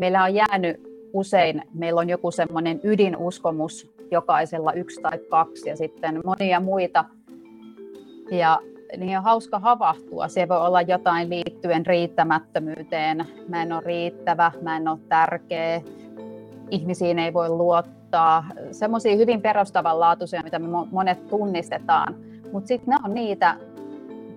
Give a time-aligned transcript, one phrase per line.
[0.00, 0.80] Meillä on jäänyt
[1.12, 7.04] usein, meillä on joku semmoinen ydinuskomus jokaisella yksi tai kaksi ja sitten monia muita.
[8.30, 8.60] Ja
[8.96, 10.28] niin on hauska havahtua.
[10.28, 13.26] Se voi olla jotain liittyen riittämättömyyteen.
[13.48, 15.80] Mä en ole riittävä, mä en ole tärkeä,
[16.70, 18.44] ihmisiin ei voi luottaa.
[18.70, 22.14] Semmoisia hyvin perustavanlaatuisia, mitä me monet tunnistetaan.
[22.52, 23.56] Mutta sitten ne on niitä,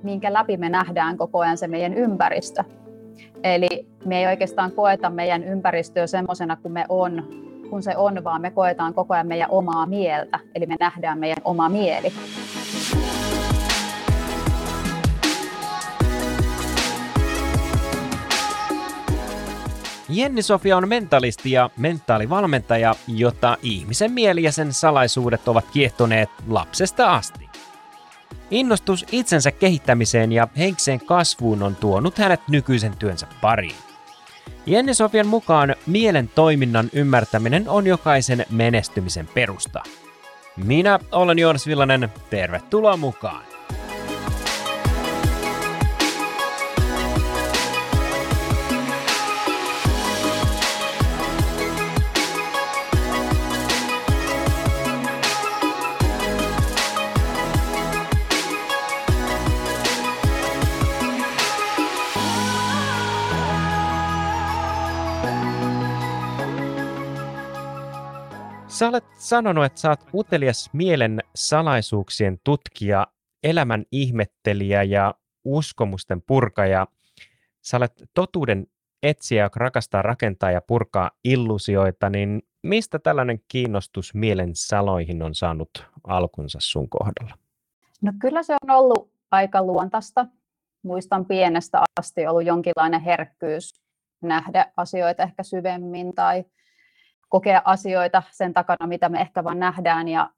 [0.03, 2.63] minkä läpi me nähdään koko ajan se meidän ympäristö.
[3.45, 7.23] Eli me ei oikeastaan koeta meidän ympäristöä semmoisena kuin me on,
[7.69, 10.39] kun se on, vaan me koetaan koko ajan meidän omaa mieltä.
[10.55, 12.13] Eli me nähdään meidän oma mieli.
[20.09, 27.13] Jenni Sofia on mentalisti ja mentaalivalmentaja, jota ihmisen mieli ja sen salaisuudet ovat kiehtoneet lapsesta
[27.13, 27.49] asti.
[28.51, 33.75] Innostus itsensä kehittämiseen ja henkiseen kasvuun on tuonut hänet nykyisen työnsä pariin.
[34.65, 39.83] Jenni Sofian mukaan mielen toiminnan ymmärtäminen on jokaisen menestymisen perusta.
[40.57, 43.54] Minä olen Joonas Villanen, tervetuloa mukaan!
[68.75, 73.07] Sä olet sanonut, että sä oot utelias mielen salaisuuksien tutkija,
[73.43, 75.13] elämän ihmettelijä ja
[75.45, 76.87] uskomusten purkaja.
[77.61, 78.67] Sä olet totuuden
[79.03, 85.69] etsiä, joka rakastaa rakentaa ja purkaa illusioita, niin mistä tällainen kiinnostus mielen saloihin on saanut
[86.07, 87.35] alkunsa sun kohdalla?
[88.01, 90.25] No kyllä se on ollut aika luontaista.
[90.83, 93.81] Muistan pienestä asti ollut jonkinlainen herkkyys
[94.21, 96.45] nähdä asioita ehkä syvemmin tai
[97.35, 100.07] kokea asioita sen takana, mitä me ehkä vaan nähdään.
[100.07, 100.29] Ja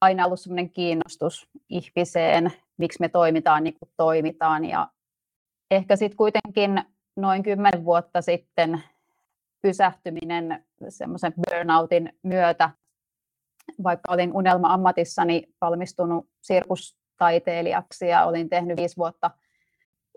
[0.00, 4.64] aina ollut sellainen kiinnostus ihmiseen, miksi me toimitaan niin kuin toimitaan.
[4.64, 4.88] Ja
[5.70, 6.82] ehkä sitten kuitenkin
[7.16, 8.82] noin kymmenen vuotta sitten
[9.62, 12.70] pysähtyminen semmoisen burnoutin myötä,
[13.82, 19.30] vaikka olin unelma-ammatissani valmistunut sirkustaiteilijaksi ja olin tehnyt viisi vuotta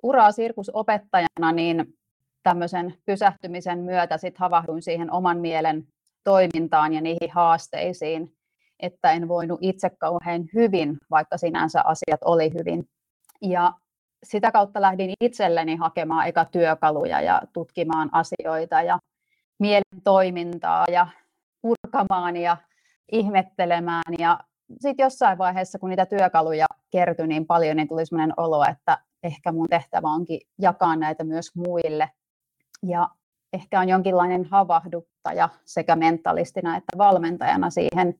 [0.03, 1.97] uraa sirkusopettajana, niin
[2.43, 5.87] tämmöisen pysähtymisen myötä sit havahduin siihen oman mielen
[6.23, 8.33] toimintaan ja niihin haasteisiin,
[8.79, 12.89] että en voinut itse kauhean hyvin, vaikka sinänsä asiat oli hyvin.
[13.41, 13.73] Ja
[14.23, 18.99] sitä kautta lähdin itselleni hakemaan eka työkaluja ja tutkimaan asioita ja
[19.59, 21.07] mielen toimintaa ja
[21.61, 22.57] purkamaan ja
[23.11, 24.13] ihmettelemään.
[24.19, 24.39] Ja
[24.79, 29.51] sitten jossain vaiheessa, kun niitä työkaluja kertyi niin paljon, niin tuli sellainen olo, että ehkä
[29.51, 32.11] mun tehtävä onkin jakaa näitä myös muille.
[32.83, 33.09] Ja
[33.53, 38.19] ehkä on jonkinlainen havahduttaja sekä mentalistina että valmentajana siihen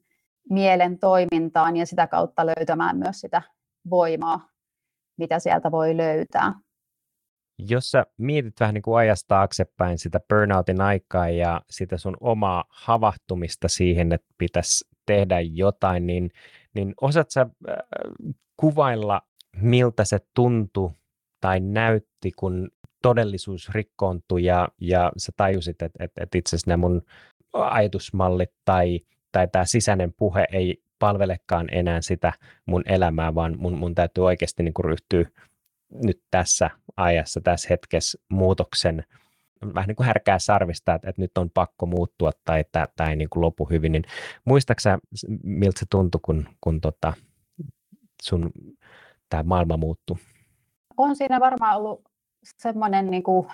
[0.49, 3.41] mielen toimintaan ja sitä kautta löytämään myös sitä
[3.89, 4.49] voimaa,
[5.17, 6.53] mitä sieltä voi löytää.
[7.69, 12.63] Jos sä mietit vähän niin kuin ajasta taaksepäin sitä burnoutin aikaa ja sitä sun omaa
[12.69, 16.31] havahtumista siihen, että pitäisi tehdä jotain, niin,
[16.73, 17.77] niin osaat sä äh,
[18.57, 19.21] kuvailla,
[19.61, 20.91] miltä se tuntui
[21.41, 22.69] tai näytti, kun
[23.01, 27.01] todellisuus rikkoontui ja, ja sä tajusit, että, että, että itse asiassa nämä mun
[27.53, 28.99] ajatusmallit tai,
[29.31, 32.33] tai tämä sisäinen puhe ei palvelekaan enää sitä
[32.65, 35.25] mun elämää, vaan mun, mun täytyy oikeasti niin ryhtyä
[36.03, 39.03] nyt tässä ajassa, tässä hetkessä muutoksen
[39.75, 43.15] vähän niin kuin härkää sarvista, että, että nyt on pakko muuttua tai että tämä ei
[43.15, 44.03] niin kuin lopu hyvin, niin
[44.45, 44.99] muistaaksä,
[45.43, 47.13] miltä se tuntui, kun, kun tota,
[48.23, 48.51] sun
[49.29, 50.17] tämä maailma muuttui?
[50.97, 52.08] On siinä varmaan ollut
[52.43, 53.47] semmoinen niin kuin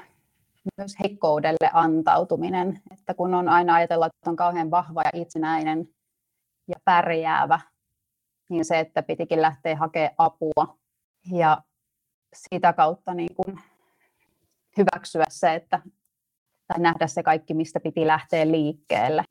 [0.78, 5.88] myös heikkoudelle antautuminen, että kun on aina ajatellut, että on kauhean vahva ja itsenäinen
[6.68, 7.60] ja pärjäävä,
[8.50, 10.78] niin se, että pitikin lähteä hakemaan apua
[11.32, 11.62] ja
[12.34, 13.60] sitä kautta niin kuin
[14.78, 15.82] hyväksyä se, että
[16.68, 19.24] tai nähdä se kaikki, mistä piti lähteä liikkeelle.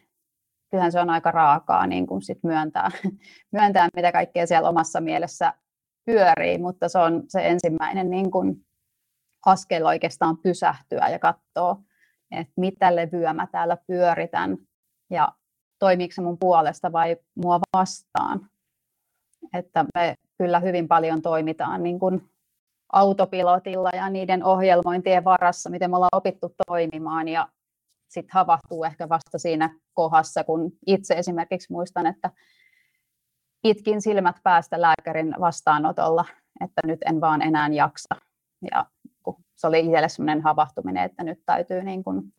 [0.70, 2.90] Kyllähän se on aika raakaa niin kuin sit myöntää,
[3.52, 5.54] myöntää, mitä kaikkea siellä omassa mielessä
[6.04, 8.66] pyörii, mutta se on se ensimmäinen niin kuin
[9.46, 11.76] askel oikeastaan pysähtyä ja katsoa,
[12.30, 14.58] että mitä levyä mä täällä pyöritän
[15.10, 15.32] ja
[15.78, 18.50] toimiiko se mun puolesta vai mua vastaan.
[19.52, 22.30] Että me kyllä hyvin paljon toimitaan niin kuin
[22.92, 27.48] autopilotilla ja niiden ohjelmointien varassa, miten me ollaan opittu toimimaan ja
[28.08, 32.30] sitten havahtuu ehkä vasta siinä kohdassa, kun itse esimerkiksi muistan, että
[33.64, 36.24] itkin silmät päästä lääkärin vastaanotolla,
[36.60, 38.14] että nyt en vaan enää jaksa.
[38.70, 38.86] Ja
[39.56, 42.34] se oli itselle sellainen havahtuminen, että nyt täytyy niin kuin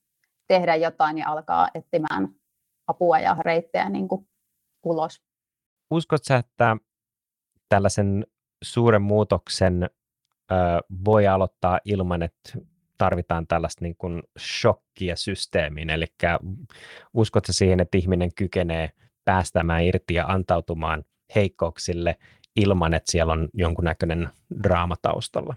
[0.48, 2.30] tehdä jotain ja alkaa etsimään
[2.88, 4.28] apua ja reittejä niin kuin
[4.84, 5.22] ulos.
[5.92, 6.78] Uskotko sä, että
[7.70, 8.26] tällaisen
[8.64, 10.56] suuren muutoksen ö,
[11.06, 12.60] voi aloittaa ilman, että
[12.98, 16.06] tarvitaan tällaista niin kuin shokkia systeemiin, eli
[17.14, 18.90] uskotko siihen, että ihminen kykenee
[19.26, 21.04] päästämään irti ja antautumaan
[21.36, 22.18] heikkouksille
[22.56, 24.30] ilman, että siellä on jonkunnäköinen
[24.64, 25.56] draama taustalla?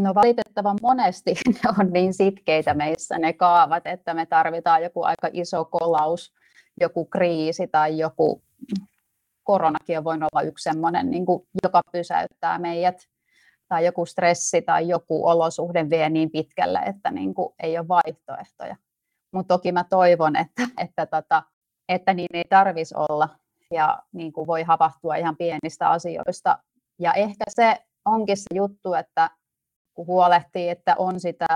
[0.00, 5.28] No valitettavan monesti ne on niin sitkeitä meissä ne kaavat, että me tarvitaan joku aika
[5.32, 6.34] iso kolaus,
[6.80, 8.42] joku kriisi tai joku
[9.42, 13.08] koronakin on voinut olla yksi sellainen, niin kuin, joka pysäyttää meidät,
[13.68, 18.76] tai joku stressi tai joku olosuhde vie niin pitkälle, että niin kuin, ei ole vaihtoehtoja.
[19.32, 21.42] Mutta toki mä toivon, että, että, tota,
[21.88, 23.28] että niin ei tarvitsisi olla,
[23.70, 26.58] ja niin kuin voi havahtua ihan pienistä asioista.
[26.98, 29.30] Ja ehkä se onkin se juttu, että
[29.96, 31.46] huolehtii, että on sitä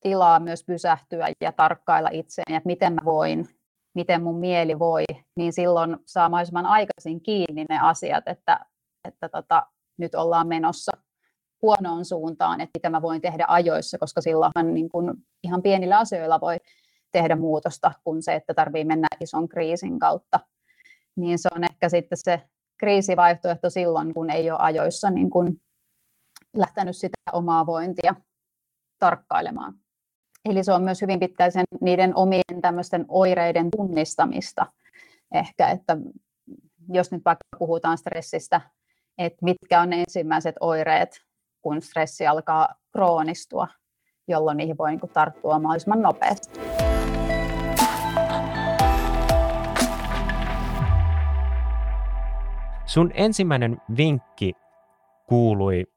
[0.00, 3.48] tilaa myös pysähtyä ja tarkkailla itseään, että miten mä voin,
[3.94, 5.04] miten mun mieli voi,
[5.36, 8.66] niin silloin saa mahdollisimman aikaisin kiinni ne asiat, että,
[9.08, 9.66] että tota,
[9.98, 10.92] nyt ollaan menossa
[11.62, 16.40] huonoon suuntaan, että mitä mä voin tehdä ajoissa, koska silloinhan niin kun ihan pienillä asioilla
[16.40, 16.56] voi
[17.12, 20.40] tehdä muutosta kuin se, että tarvii mennä ison kriisin kautta.
[21.16, 22.42] Niin se on ehkä sitten se
[22.78, 25.60] kriisivaihtoehto silloin, kun ei ole ajoissa niin kun
[26.56, 28.14] lähtenyt sitä omaa vointia
[28.98, 29.74] tarkkailemaan.
[30.44, 34.66] Eli se on myös hyvin pitkälti sen, niiden omien tämmöisten oireiden tunnistamista
[35.34, 35.96] ehkä, että
[36.88, 38.60] jos nyt vaikka puhutaan stressistä,
[39.18, 41.20] että mitkä on ne ensimmäiset oireet,
[41.62, 43.68] kun stressi alkaa kroonistua,
[44.28, 46.60] jolloin niihin voi niin tarttua mahdollisimman nopeasti.
[52.86, 54.52] Sun ensimmäinen vinkki
[55.28, 55.95] kuului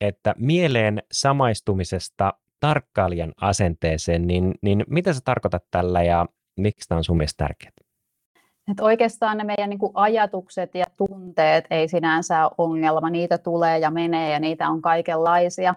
[0.00, 7.04] että mieleen samaistumisesta tarkkailijan asenteeseen, niin, niin mitä sä tarkoitat tällä ja miksi tämä on
[7.04, 7.72] sun mielestä tärkeää?
[8.70, 13.10] Että oikeastaan ne meidän niin ajatukset ja tunteet ei sinänsä ole ongelma.
[13.10, 15.74] Niitä tulee ja menee ja niitä on kaikenlaisia.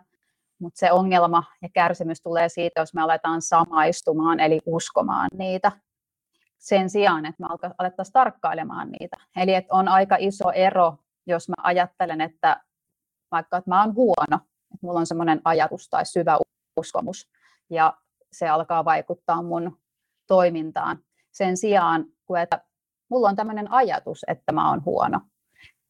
[0.60, 5.72] Mutta se ongelma ja kärsimys tulee siitä, jos me aletaan samaistumaan eli uskomaan niitä
[6.58, 7.48] sen sijaan, että me
[7.78, 9.18] alettaisiin tarkkailemaan niitä.
[9.36, 10.98] Eli että on aika iso ero,
[11.28, 12.62] jos mä ajattelen, että
[13.32, 14.36] vaikka että mä oon huono,
[14.74, 16.38] että mulla on semmoinen ajatus tai syvä
[16.78, 17.30] uskomus
[17.70, 17.98] ja
[18.32, 19.78] se alkaa vaikuttaa mun
[20.28, 21.00] toimintaan.
[21.32, 22.62] Sen sijaan, kun että
[23.10, 25.22] mulla on tämmöinen ajatus, että mä oon huono,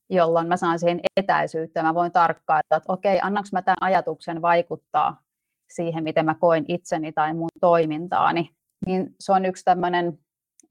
[0.10, 5.22] jolloin mä saan siihen etäisyyttä, mä voin tarkkailla, että okei, annaks mä tämän ajatuksen vaikuttaa
[5.70, 8.56] siihen, miten mä koin itseni tai mun toimintaani,
[8.86, 10.20] niin se on yksi tämmöinen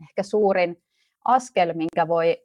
[0.00, 0.82] ehkä suurin
[1.24, 2.36] askel, minkä voi,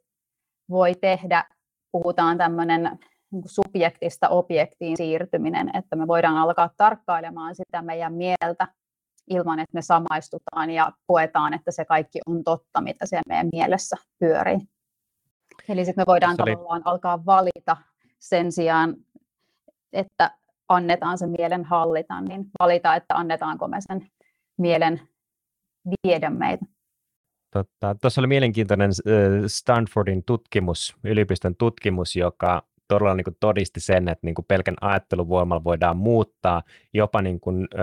[0.69, 1.45] voi tehdä.
[1.92, 3.00] Puhutaan tämmöinen
[3.46, 8.68] subjektista objektiin siirtyminen, että me voidaan alkaa tarkkailemaan sitä meidän mieltä
[9.30, 13.96] ilman, että me samaistutaan ja koetaan, että se kaikki on totta, mitä siellä meidän mielessä
[14.20, 14.58] pyörii.
[15.70, 16.52] Eli sitten me voidaan oli...
[16.52, 17.78] tavallaan alkaa valita
[18.20, 18.96] sen sijaan,
[19.94, 20.32] että
[20.70, 24.08] annetaan sen mielen hallita, niin valita, että annetaanko me sen
[24.58, 25.02] mielen
[26.08, 26.66] viedä meitä.
[27.52, 27.96] Totta.
[28.02, 28.92] Tuossa oli mielenkiintoinen
[29.48, 35.64] Stanfordin tutkimus, yliopiston tutkimus, joka todella niin kuin todisti sen, että niin kuin pelkän ajatteluvoimalla
[35.64, 37.78] voidaan muuttaa jopa niin kuin, ö,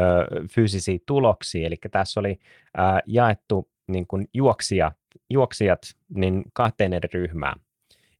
[0.54, 1.66] fyysisiä tuloksia.
[1.66, 2.38] Eli tässä oli
[2.78, 4.92] ö, jaettu niin kuin juoksia,
[5.30, 5.82] juoksijat
[6.14, 7.60] niin kahteen eri ryhmään.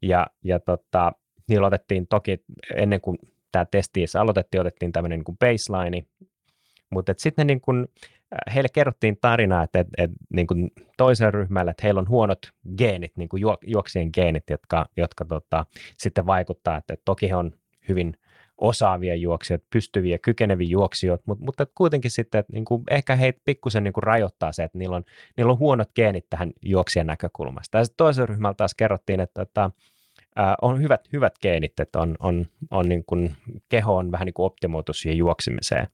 [0.03, 1.13] Ja, ja tota,
[1.49, 3.19] niillä otettiin toki ennen kuin
[3.53, 6.07] tämä testi aloitettiin, otettiin tämmöinen niin baseline,
[6.91, 7.89] mutta sitten niin kuin,
[8.55, 12.39] heille kerrottiin tarina, että, että, että niin kuin toiselle ryhmälle, että heillä on huonot
[12.79, 17.53] geenit, niin kuin juoksien geenit, jotka, jotka tota, sitten vaikuttaa, että, että toki he on
[17.89, 18.17] hyvin
[18.59, 23.85] osaavia juoksijoita, pystyviä, kykeneviä juoksijoita, mutta, mutta kuitenkin sitten, että niin kuin ehkä heitä pikkusen
[23.85, 25.05] niin rajoittaa se, että niillä on,
[25.37, 27.79] niillä on huonot geenit tähän juoksien näkökulmasta.
[27.79, 29.71] Ja sitten toisella ryhmällä taas kerrottiin, että, että
[30.63, 33.37] on hyvät, hyvät geenit, että on, on, on niin kuin,
[33.69, 35.89] keho on vähän niin kuin optimoitu siihen juoksimiseen.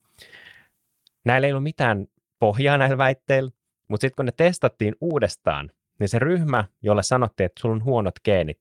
[1.25, 2.07] Näillä ei ollut mitään
[2.39, 3.51] pohjaa näillä väitteillä,
[3.89, 8.15] mutta sitten kun ne testattiin uudestaan, niin se ryhmä, jolle sanottiin, että sulla on huonot
[8.25, 8.61] geenit,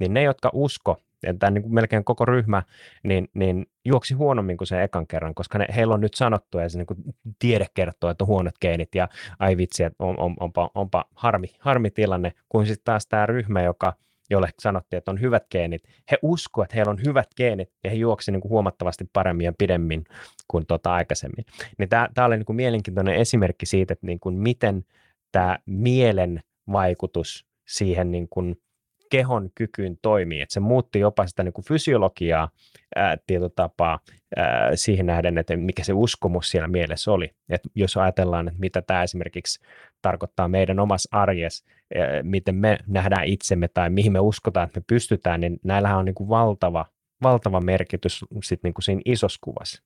[0.00, 2.62] niin ne, jotka usko, että niin kuin melkein koko ryhmä,
[3.02, 6.68] niin, niin juoksi huonommin kuin se ekan kerran, koska ne, heillä on nyt sanottu, ja
[6.68, 6.98] se niin kuin
[7.38, 9.08] tiede kertoo, että on huonot geenit, ja
[9.38, 13.62] ai vitsi, että on, on, onpa, onpa harmi, harmi tilanne, kun sitten taas tämä ryhmä,
[13.62, 13.92] joka–
[14.30, 17.96] jolle sanottiin, että on hyvät geenit, he uskoivat, että heillä on hyvät geenit ja he
[17.96, 20.04] juoksivat niin kuin huomattavasti paremmin ja pidemmin
[20.48, 21.44] kuin tuota aikaisemmin.
[21.78, 24.84] Niin tämä, oli niin kuin mielenkiintoinen esimerkki siitä, että niin kuin miten
[25.32, 26.40] tämä mielen
[26.72, 28.60] vaikutus siihen niin kuin
[29.10, 32.48] kehon kykyyn toimii, että se muutti jopa sitä niin kuin fysiologiaa
[32.96, 33.98] ää, tietotapaa
[34.36, 37.30] ää, siihen nähden, että mikä se uskomus siellä mielessä oli.
[37.48, 39.60] Et jos ajatellaan, että mitä tämä esimerkiksi
[40.02, 44.84] tarkoittaa meidän omassa arjessa, ää, miten me nähdään itsemme tai mihin me uskotaan, että me
[44.86, 46.86] pystytään, niin näillähän on niin kuin valtava
[47.22, 49.82] valtava merkitys sit niin kuin siinä isossa kuvassa.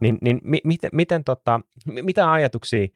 [0.00, 1.60] Niin, niin mi, miten, miten tota,
[2.02, 2.86] mitä ajatuksia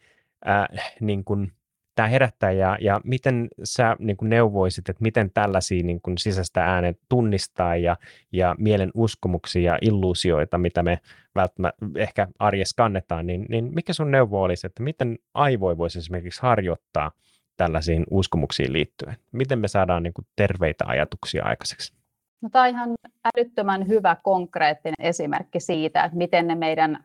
[0.45, 0.69] ää,
[1.01, 1.53] niin kuin,
[2.01, 6.65] tämä herättää ja, ja miten sä niin kuin neuvoisit, että miten tällaisia niin kuin sisäistä
[6.65, 7.97] äänet tunnistaa ja,
[8.33, 10.99] ja mielen uskomuksia ja illuusioita, mitä me
[11.35, 16.43] välttämättä ehkä arjessa kannetaan, niin, niin mikä sun neuvo olisi, että miten aivoja voisi esimerkiksi
[16.43, 17.11] harjoittaa
[17.57, 19.17] tällaisiin uskomuksiin liittyen?
[19.33, 21.95] Miten me saadaan niin kuin terveitä ajatuksia aikaiseksi?
[22.43, 22.91] No, tämä on ihan
[23.25, 27.05] älyttömän hyvä konkreettinen esimerkki siitä, että miten ne meidän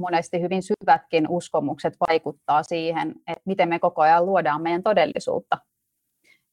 [0.00, 5.58] monesti hyvin syvätkin uskomukset vaikuttaa siihen, että miten me koko ajan luodaan meidän todellisuutta.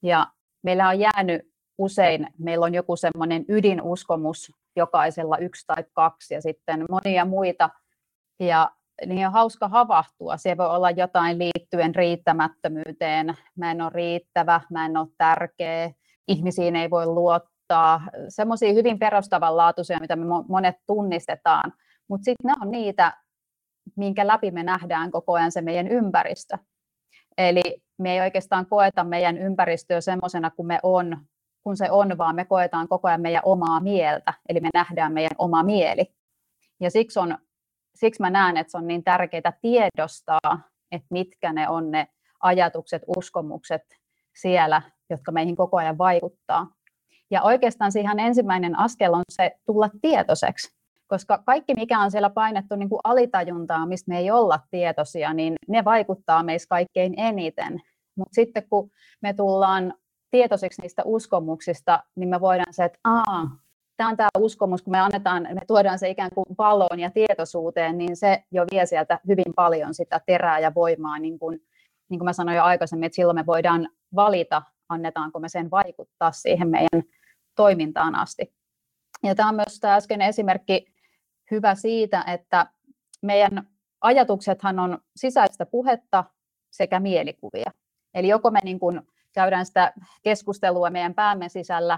[0.03, 0.27] Ja
[0.63, 1.41] meillä on jäänyt
[1.77, 7.69] usein, meillä on joku semmoinen ydinuskomus jokaisella yksi tai kaksi ja sitten monia muita.
[8.39, 8.71] Ja
[9.05, 10.37] niin on hauska havahtua.
[10.37, 13.37] Se voi olla jotain liittyen riittämättömyyteen.
[13.57, 15.91] Mä en ole riittävä, mä en ole tärkeä,
[16.27, 18.01] ihmisiin ei voi luottaa.
[18.29, 21.73] Semmoisia hyvin perustavanlaatuisia, mitä me monet tunnistetaan.
[22.07, 23.17] Mutta sitten ne on niitä
[23.95, 26.57] minkä läpi me nähdään koko ajan se meidän ympäristö.
[27.37, 31.17] Eli me ei oikeastaan koeta meidän ympäristöä semmoisena kuin me on,
[31.63, 35.35] kun se on, vaan me koetaan koko ajan meidän omaa mieltä, eli me nähdään meidän
[35.37, 36.13] oma mieli.
[36.79, 37.37] Ja siksi, on,
[37.95, 42.07] siksi mä näen, että se on niin tärkeää tiedostaa, että mitkä ne on ne
[42.39, 43.81] ajatukset, uskomukset
[44.35, 46.67] siellä, jotka meihin koko ajan vaikuttaa.
[47.31, 50.76] Ja oikeastaan siihen ensimmäinen askel on se tulla tietoiseksi
[51.07, 55.55] koska kaikki, mikä on siellä painettu niin kuin alitajuntaa, mistä me ei olla tietoisia, niin
[55.67, 57.81] ne vaikuttaa meissä kaikkein eniten.
[58.15, 59.93] Mutta sitten kun me tullaan
[60.31, 63.49] tietoiseksi niistä uskomuksista, niin me voidaan se, että Aa,
[63.97, 67.97] tämä on tämä uskomus, kun me annetaan, me tuodaan se ikään kuin valoon ja tietoisuuteen,
[67.97, 71.59] niin se jo vie sieltä hyvin paljon sitä terää ja voimaa, niin kuin,
[72.09, 76.31] niin kuin mä sanoin jo aikaisemmin, että silloin me voidaan valita, annetaanko me sen vaikuttaa
[76.31, 77.03] siihen meidän
[77.55, 78.53] toimintaan asti.
[79.23, 80.96] Ja tämä on myös tämä äsken esimerkki
[81.51, 82.67] hyvä siitä, että
[83.21, 83.67] meidän
[84.01, 86.23] ajatuksethan on sisäistä puhetta
[86.69, 87.71] sekä mielikuvia.
[88.13, 89.01] Eli joko me niin kuin
[89.33, 91.97] käydään sitä keskustelua meidän päämme sisällä,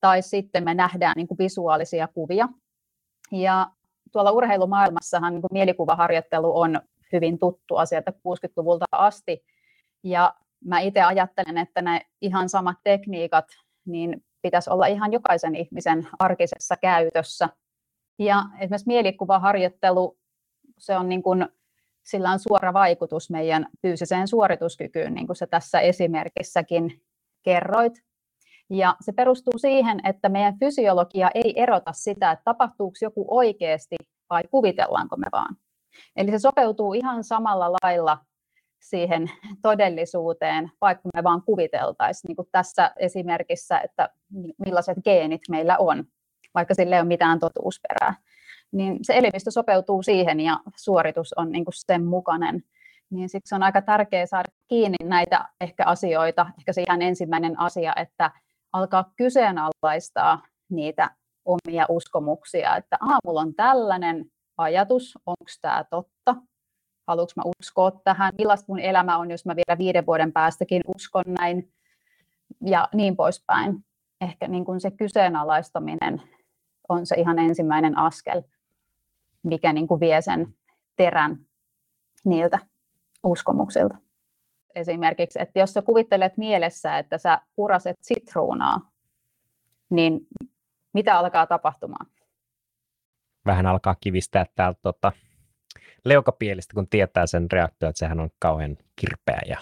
[0.00, 2.48] tai sitten me nähdään niin kuin visuaalisia kuvia.
[3.32, 3.70] Ja
[4.12, 6.80] tuolla urheilumaailmassahan niin kuin mielikuvaharjoittelu on
[7.12, 9.44] hyvin tuttua sieltä 60-luvulta asti.
[10.02, 10.34] Ja
[10.64, 13.44] mä itse ajattelen, että ne ihan samat tekniikat
[13.86, 17.48] niin pitäisi olla ihan jokaisen ihmisen arkisessa käytössä
[18.18, 20.18] ja esimerkiksi mielikuvaharjoittelu,
[20.78, 21.46] se on niin kuin,
[22.04, 27.02] sillä on suora vaikutus meidän fyysiseen suorituskykyyn, niin kuin sä tässä esimerkissäkin
[27.42, 27.92] kerroit.
[28.70, 33.96] Ja se perustuu siihen, että meidän fysiologia ei erota sitä, että tapahtuuko joku oikeasti
[34.30, 35.56] vai kuvitellaanko me vaan.
[36.16, 38.18] Eli se sopeutuu ihan samalla lailla
[38.80, 39.30] siihen
[39.62, 44.08] todellisuuteen, vaikka me vaan kuviteltaisiin, niin kuin tässä esimerkissä, että
[44.64, 46.04] millaiset geenit meillä on
[46.56, 48.14] vaikka sille ei ole mitään totuusperää.
[48.72, 52.62] Niin se elimistö sopeutuu siihen ja suoritus on niin kuin sen mukainen.
[53.10, 57.92] Niin siksi on aika tärkeää saada kiinni näitä ehkä asioita, ehkä se ihan ensimmäinen asia,
[57.96, 58.30] että
[58.72, 61.10] alkaa kyseenalaistaa niitä
[61.44, 64.24] omia uskomuksia, että ah, mulla on tällainen
[64.58, 66.36] ajatus, onko tämä totta,
[67.06, 71.24] haluanko mä uskoa tähän, millaista mun elämä on, jos mä vielä viiden vuoden päästäkin uskon
[71.26, 71.72] näin,
[72.64, 73.84] ja niin poispäin.
[74.20, 76.22] Ehkä niin kuin se kyseenalaistaminen
[76.88, 78.42] on se ihan ensimmäinen askel,
[79.42, 80.54] mikä niin kuin vie sen
[80.96, 81.38] terän
[82.24, 82.58] niiltä
[83.22, 83.96] uskomuksilta.
[84.74, 88.90] Esimerkiksi, että jos sä kuvittelet mielessä, että sä puraset sitruunaa,
[89.90, 90.20] niin
[90.92, 92.06] mitä alkaa tapahtumaan?
[93.46, 95.12] Vähän alkaa kivistää täältä tota,
[96.04, 99.58] leukapielistä, kun tietää sen reaktio, että sehän on kauhean kirpeä ja,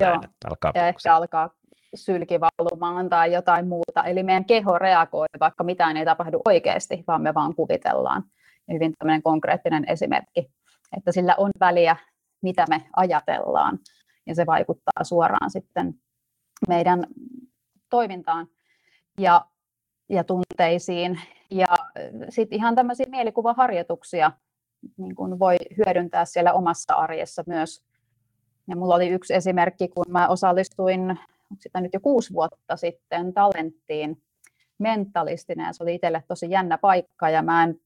[0.00, 0.10] Joo.
[0.10, 1.50] Näin, alkaa ja ehkä alkaa
[1.94, 4.04] sylkivalumaan tai jotain muuta.
[4.04, 8.24] Eli meidän keho reagoi, vaikka mitään ei tapahdu oikeasti, vaan me vaan kuvitellaan.
[8.72, 10.50] Hyvin tämmöinen konkreettinen esimerkki,
[10.96, 11.96] että sillä on väliä,
[12.42, 13.78] mitä me ajatellaan,
[14.26, 15.94] ja se vaikuttaa suoraan sitten
[16.68, 17.06] meidän
[17.90, 18.46] toimintaan
[19.20, 19.44] ja,
[20.08, 21.20] ja tunteisiin.
[21.50, 21.66] Ja
[22.28, 24.32] sitten ihan tämmöisiä mielikuvaharjoituksia
[24.96, 27.82] niin kun voi hyödyntää siellä omassa arjessa myös.
[28.68, 31.18] Ja mulla oli yksi esimerkki, kun mä osallistuin
[31.60, 34.22] sitä nyt jo kuusi vuotta sitten talenttiin
[34.78, 35.66] mentalistina?
[35.66, 37.80] Ja se oli itselle tosi jännä paikka ja mä en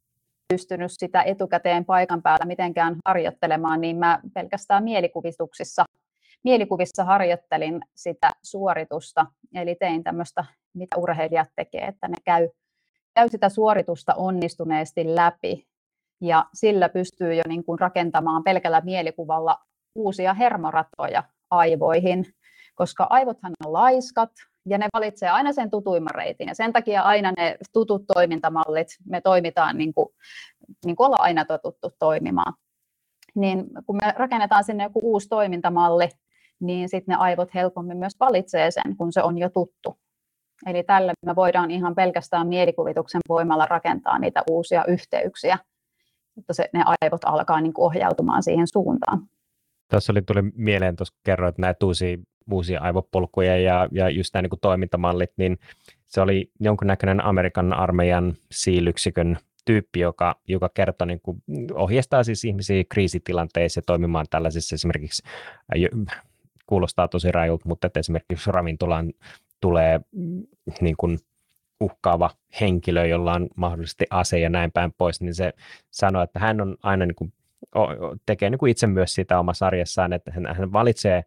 [0.49, 5.85] pystynyt sitä etukäteen paikan päällä mitenkään harjoittelemaan, niin mä pelkästään mielikuvituksissa
[6.45, 12.49] mielikuvissa harjoittelin sitä suoritusta, eli tein tämmöistä, mitä urheilijat tekee, että ne käy,
[13.15, 15.67] käy sitä suoritusta onnistuneesti läpi,
[16.21, 19.59] ja sillä pystyy jo niin kuin rakentamaan pelkällä mielikuvalla
[19.95, 22.27] uusia hermoratoja aivoihin,
[22.75, 24.31] koska aivothan on laiskat,
[24.67, 26.49] ja ne valitsee aina sen tutuimman reitin.
[26.49, 30.09] Ja sen takia aina ne tutut toimintamallit, me toimitaan niin kuin,
[30.85, 32.55] niin kuin ollaan aina totuttu toimimaan.
[33.35, 36.09] Niin kun me rakennetaan sinne joku uusi toimintamalli,
[36.61, 39.99] niin sitten ne aivot helpommin myös valitsee sen, kun se on jo tuttu.
[40.67, 45.59] Eli tällä me voidaan ihan pelkästään mielikuvituksen voimalla rakentaa niitä uusia yhteyksiä,
[46.39, 49.29] että se, ne aivot alkaa niin ohjautumaan siihen suuntaan.
[49.91, 52.17] Tuossa oli, tuli mieleen, tuossa kerroit näitä uusia
[52.51, 55.59] uusia aivopolkuja ja, ja just nämä niin toimintamallit, niin
[56.07, 61.43] se oli jonkunnäköinen Amerikan armeijan siilyksikön tyyppi, joka, joka kertoo, niin kuin,
[61.75, 65.23] ohjeistaa siis ihmisiä kriisitilanteissa toimimaan tällaisissa esimerkiksi,
[66.67, 69.13] kuulostaa tosi rajulta, mutta että esimerkiksi ravintolaan
[69.61, 70.01] tulee
[70.81, 71.19] niin kuin,
[71.83, 72.31] uhkaava
[72.61, 75.53] henkilö, jolla on mahdollisesti ase ja näin päin pois, niin se
[75.91, 77.33] sanoo, että hän on aina niin kuin,
[78.27, 81.25] tekee niin kuin itse myös sitä omassa arjessaan, että hän, hän valitsee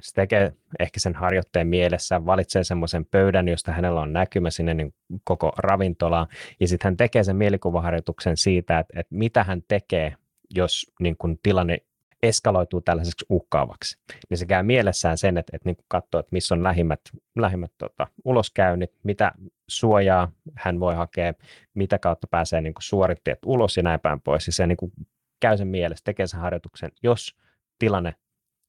[0.00, 4.94] se tekee ehkä sen harjoitteen mielessä, valitsee semmoisen pöydän, josta hänellä on näkymä sinne niin
[5.24, 6.26] koko ravintolaan,
[6.60, 10.14] ja sitten hän tekee sen mielikuvaharjoituksen siitä, että, että mitä hän tekee,
[10.54, 11.78] jos niin kun tilanne
[12.22, 13.98] eskaloituu tällaiseksi uhkaavaksi.
[14.30, 17.00] Niin se käy mielessään sen, että, että niin katsoo, että missä on lähimmät,
[17.36, 19.32] lähimmät tota, uloskäynnit, mitä
[19.68, 21.34] suojaa hän voi hakea,
[21.74, 24.46] mitä kautta pääsee niin suoritteet ulos ja näin päin pois.
[24.46, 24.92] Ja se niin
[25.40, 27.36] käy sen mielessä, tekee sen harjoituksen, jos
[27.78, 28.14] tilanne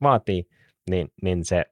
[0.01, 0.47] vaatii,
[0.89, 1.65] niin, niin se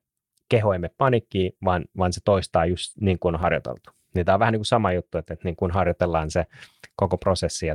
[0.50, 3.89] keho ei mene panikkiin, vaan, vaan se toistaa just niin kuin on harjoiteltu.
[4.15, 6.46] Niin tämä on vähän niin kuin sama juttu, että, että niin kuin harjoitellaan se
[6.96, 7.67] koko prosessi,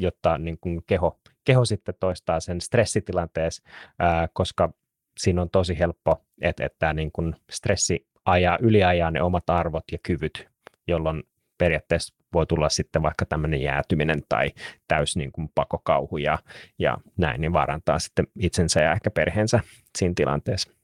[0.00, 3.62] jotta niin kuin keho, keho sitten toistaa sen stressitilanteessa,
[3.98, 4.72] ää, koska
[5.18, 9.98] siinä on tosi helppo, että, että niin kuin stressi ajaa, yliajaa ne omat arvot ja
[10.02, 10.48] kyvyt,
[10.86, 11.22] jolloin
[11.58, 14.50] periaatteessa voi tulla sitten vaikka tämmöinen jäätyminen tai
[14.88, 16.38] täys niin kuin pakokauhu ja,
[16.78, 19.60] ja näin, niin vaarantaa sitten itsensä ja ehkä perheensä
[19.98, 20.79] siinä tilanteessa.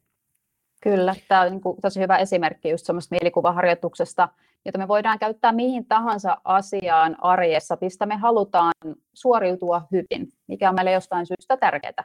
[0.87, 4.29] Kyllä, tämä on niin kuin tosi hyvä esimerkki just semmoista mielikuvaharjoituksesta,
[4.65, 8.73] jota me voidaan käyttää mihin tahansa asiaan arjessa, mistä me halutaan
[9.15, 12.05] suoriutua hyvin, mikä on meille jostain syystä tärkeää.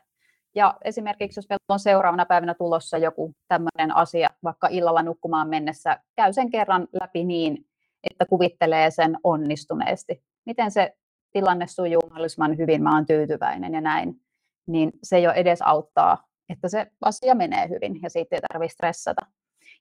[0.56, 6.00] Ja esimerkiksi jos meillä on seuraavana päivänä tulossa joku tämmöinen asia, vaikka illalla nukkumaan mennessä,
[6.15, 7.65] käy sen kerran läpi niin,
[8.12, 10.24] että kuvittelee sen onnistuneesti.
[10.46, 10.96] Miten se
[11.32, 14.22] tilanne sujuu mahdollisimman hyvin, mä oon tyytyväinen ja näin,
[14.67, 19.22] niin se jo edes auttaa että se asia menee hyvin ja siitä ei tarvitse stressata.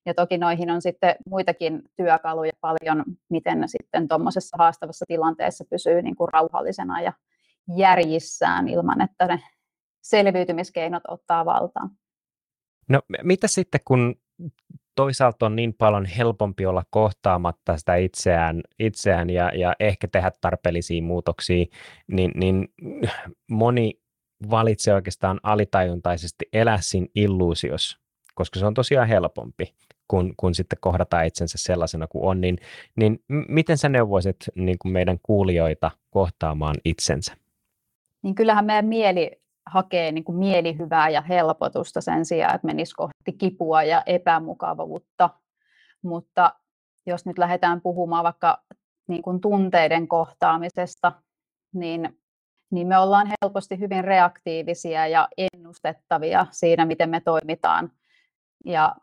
[0.06, 6.16] Ja toki noihin on sitten muitakin työkaluja paljon, miten sitten tuommoisessa haastavassa tilanteessa pysyy niin
[6.16, 7.12] kuin rauhallisena ja
[7.76, 9.40] järjissään ilman, että ne
[10.02, 11.90] selviytymiskeinot ottaa valtaan.
[12.88, 14.14] No mitä sitten, kun
[14.94, 21.02] toisaalta on niin paljon helpompi olla kohtaamatta sitä itseään, itseään ja, ja ehkä tehdä tarpeellisia
[21.02, 21.64] muutoksia,
[22.06, 22.68] niin, niin
[23.50, 24.00] moni
[24.50, 27.98] valitsee oikeastaan alitajuntaisesti elää siinä illuusiossa,
[28.35, 29.74] koska se on tosiaan helpompi,
[30.09, 32.59] kun, kun sitten kohdata itsensä sellaisena kuin on, niin,
[32.96, 37.37] niin miten sä neuvoisit niin kuin meidän kuulijoita kohtaamaan itsensä?
[38.22, 43.33] Niin kyllähän meidän mieli hakee niin kuin mielihyvää ja helpotusta sen sijaan, että menisi kohti
[43.38, 45.31] kipua ja epämukavuutta.
[46.03, 46.55] Mutta
[47.07, 48.62] jos nyt lähdetään puhumaan vaikka
[49.07, 51.12] niin kuin tunteiden kohtaamisesta,
[51.74, 52.19] niin
[52.70, 57.92] niin me ollaan helposti hyvin reaktiivisia ja ennustettavia siinä, miten me toimitaan.
[58.64, 58.96] Ja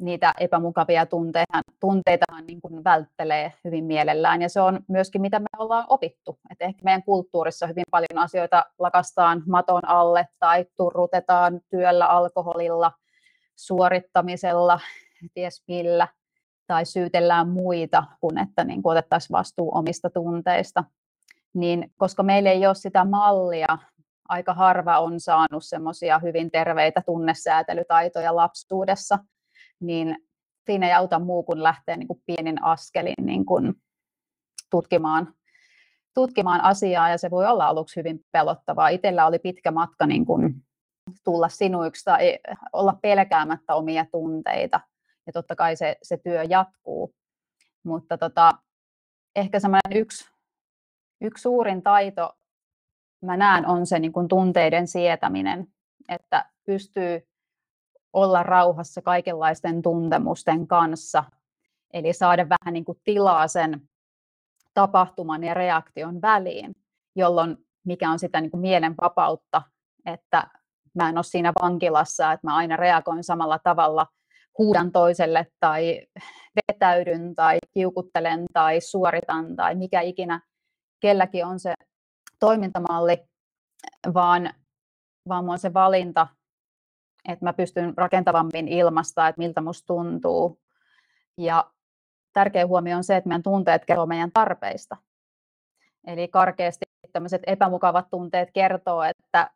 [0.00, 4.42] niitä epämukavia tunteita, tunteitahan niin kuin välttelee hyvin mielellään.
[4.42, 6.38] Ja se on myöskin, mitä me ollaan opittu.
[6.50, 12.92] Et ehkä meidän kulttuurissa hyvin paljon asioita lakastaan maton alle tai turrutetaan työllä, alkoholilla,
[13.56, 14.80] suorittamisella,
[15.34, 16.08] ties millä,
[16.66, 20.84] tai syytellään muita, kun että niin kuin otettaisiin vastuu omista tunteista
[21.54, 23.78] niin koska meillä ei ole sitä mallia,
[24.28, 29.18] aika harva on saanut semmoisia hyvin terveitä tunnesäätelytaitoja lapsuudessa,
[29.80, 30.16] niin
[30.66, 33.74] siinä ei auta muu kuin lähteä niin kuin pienin askelin niin kuin
[34.70, 35.34] tutkimaan,
[36.14, 38.88] tutkimaan asiaa, ja se voi olla aluksi hyvin pelottavaa.
[38.88, 40.54] Itellä oli pitkä matka niin kuin
[41.24, 42.38] tulla sinuiksi tai
[42.72, 44.80] olla pelkäämättä omia tunteita,
[45.26, 47.14] ja totta kai se, se työ jatkuu.
[47.84, 48.52] Mutta tota,
[49.36, 50.31] ehkä semmoinen yksi
[51.22, 52.36] yksi suurin taito,
[53.22, 55.66] mä näen, on se niin kuin tunteiden sietäminen,
[56.08, 57.28] että pystyy
[58.12, 61.24] olla rauhassa kaikenlaisten tuntemusten kanssa,
[61.92, 63.88] eli saada vähän niin kuin tilaa sen
[64.74, 66.74] tapahtuman ja reaktion väliin,
[67.16, 69.62] jolloin mikä on sitä niin kuin mielen vapautta,
[70.06, 70.46] että
[70.94, 74.06] mä en ole siinä vankilassa, että mä aina reagoin samalla tavalla,
[74.58, 76.06] huudan toiselle tai
[76.56, 80.40] vetäydyn tai kiukuttelen tai suoritan tai mikä ikinä
[81.02, 81.74] kelläkin on se
[82.40, 83.28] toimintamalli,
[84.14, 84.50] vaan,
[85.28, 86.26] vaan on se valinta,
[87.28, 90.60] että mä pystyn rakentavammin ilmasta, että miltä musta tuntuu.
[91.38, 91.70] Ja
[92.32, 94.96] tärkeä huomio on se, että meidän tunteet kertoo meidän tarpeista.
[96.06, 99.50] Eli karkeasti tämmöiset epämukavat tunteet kertoo, että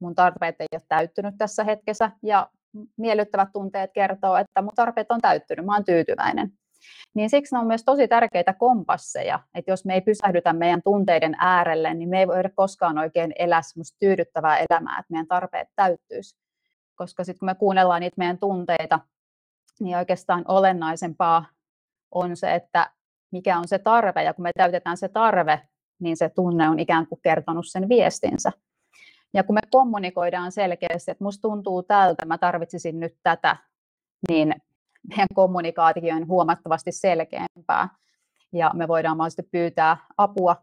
[0.00, 2.50] mun tarpeet ei ole täyttynyt tässä hetkessä ja
[2.96, 6.52] miellyttävät tunteet kertoo, että mun tarpeet on täyttynyt, mä oon tyytyväinen.
[7.14, 11.36] Niin siksi ne on myös tosi tärkeitä kompasseja, että jos me ei pysähdytä meidän tunteiden
[11.38, 16.36] äärelle, niin me ei voida koskaan oikein elää semmoista tyydyttävää elämää, että meidän tarpeet täyttyisi.
[16.94, 19.00] Koska sitten kun me kuunnellaan niitä meidän tunteita,
[19.80, 21.44] niin oikeastaan olennaisempaa
[22.10, 22.90] on se, että
[23.32, 25.60] mikä on se tarve, ja kun me täytetään se tarve,
[26.00, 28.52] niin se tunne on ikään kuin kertonut sen viestinsä.
[29.34, 33.56] Ja kun me kommunikoidaan selkeästi, että musta tuntuu tältä, mä tarvitsisin nyt tätä,
[34.28, 34.54] niin
[35.08, 37.88] meidän kommunikaatio on huomattavasti selkeämpää.
[38.52, 40.56] Ja me voidaan mahdollisesti pyytää apua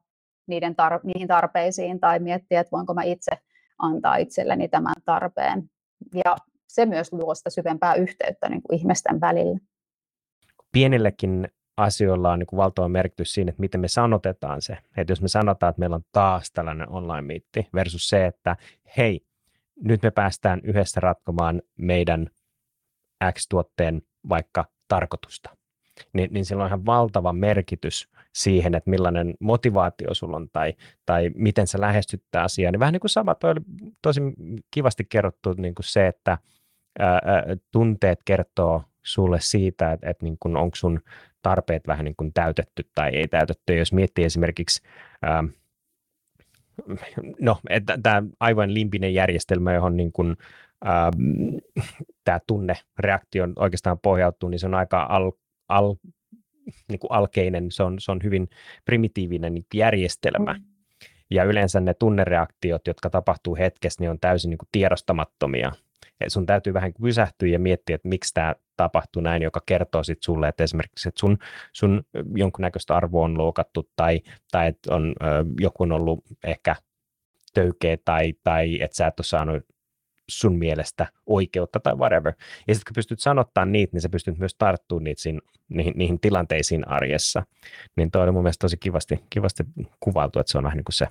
[0.47, 3.32] niiden tar- niihin tarpeisiin tai miettiä, että voinko mä itse
[3.78, 5.69] antaa itselleni tämän tarpeen.
[6.26, 6.36] Ja
[6.67, 9.60] se myös luo sitä syvempää yhteyttä niin kuin ihmisten välillä.
[10.71, 11.47] Pienillekin
[11.78, 14.78] asioilla on niin kuin valtava merkitys siinä, että miten me sanotetaan se.
[14.97, 18.56] Että jos me sanotaan, että meillä on taas tällainen online-miitti versus se, että
[18.97, 19.26] hei,
[19.84, 22.30] nyt me päästään yhdessä ratkomaan meidän
[23.32, 25.58] X-tuotteen vaikka tarkoitusta,
[26.13, 30.74] niin, niin sillä on ihan valtava merkitys siihen, että millainen motivaatio sulla on tai,
[31.06, 32.72] tai miten sä lähestyt tätä asiaa.
[32.72, 33.62] Niin vähän niin kuin sama, toi oli
[34.02, 34.22] tosi
[34.72, 36.38] kivasti kerrottu niin kuin se, että
[37.00, 37.22] ää,
[37.72, 41.00] tunteet kertoo sulle siitä, että, että niin kuin onko sun
[41.42, 43.76] tarpeet vähän niin kuin täytetty tai ei täytetty.
[43.76, 44.82] Jos miettii esimerkiksi,
[45.22, 45.44] ää,
[47.40, 47.58] no,
[48.04, 50.38] tämä aivan limpinen järjestelmä, johon niin kuin,
[50.86, 51.12] ää,
[52.24, 55.32] tämä tunnereaktio oikeastaan pohjautuu, niin se on aika al,
[55.70, 55.96] al,
[56.90, 58.48] niin kuin alkeinen, se on, se on hyvin
[58.86, 60.54] primitiivinen järjestelmä.
[60.54, 60.63] Mm.
[61.32, 65.72] Ja yleensä ne tunnereaktiot, jotka tapahtuu hetkessä, niin on täysin niin kuin tiedostamattomia.
[66.22, 70.26] Et sun täytyy vähän pysähtyä ja miettiä, että miksi tämä tapahtuu näin, joka kertoo sitten
[70.26, 71.38] sulle, että esimerkiksi että sun,
[71.74, 72.04] sun
[72.36, 75.26] jonkunnäköistä arvoa on loukattu tai, tai että on, ö,
[75.60, 76.76] joku on ollut ehkä
[77.54, 79.63] töykeä tai, tai että sä et ole saanut
[80.30, 82.34] sun mielestä oikeutta tai whatever.
[82.68, 86.20] Ja sitten kun pystyt sanottaa niitä, niin sä pystyt myös tarttumaan niitä siinä, niihin, niihin
[86.20, 87.44] tilanteisiin arjessa.
[87.96, 89.63] Niin toi oli mun mielestä tosi kivasti, kivasti
[90.00, 91.08] kuvailtu, että se on vähän niin kuin se,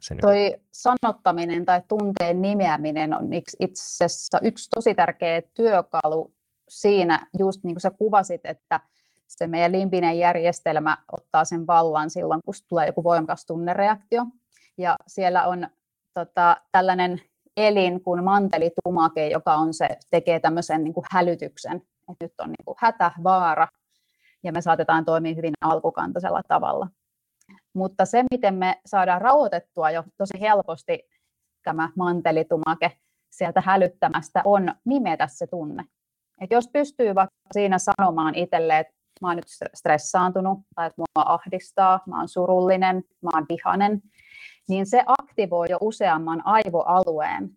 [0.00, 6.34] se Toi niin sanottaminen tai tunteen nimeäminen on itse asiassa yksi tosi tärkeä työkalu
[6.68, 8.80] siinä, just niin kuin sä kuvasit, että
[9.26, 14.26] se meidän limpinen järjestelmä ottaa sen vallan silloin, kun tulee joku voimakas tunnereaktio.
[14.78, 15.68] Ja siellä on
[16.14, 17.20] tota, tällainen
[17.56, 22.64] elin kuin mantelitumake, joka on se, tekee tämmöisen niin kuin hälytyksen, että nyt on niin
[22.64, 23.68] kuin hätä, vaara,
[24.42, 26.88] ja me saatetaan toimia hyvin alkukantaisella tavalla.
[27.74, 31.08] Mutta se, miten me saadaan rauhoitettua jo tosi helposti
[31.64, 32.92] tämä mantelitumake
[33.30, 35.84] sieltä hälyttämästä, on nimetä se tunne.
[36.40, 41.24] Et jos pystyy vaikka siinä sanomaan itselleen, että mä oon nyt stressaantunut tai että mua
[41.26, 44.02] ahdistaa, mä oon surullinen, mä oon vihanen,
[44.68, 47.50] niin se aktivoi jo useamman aivoalueen,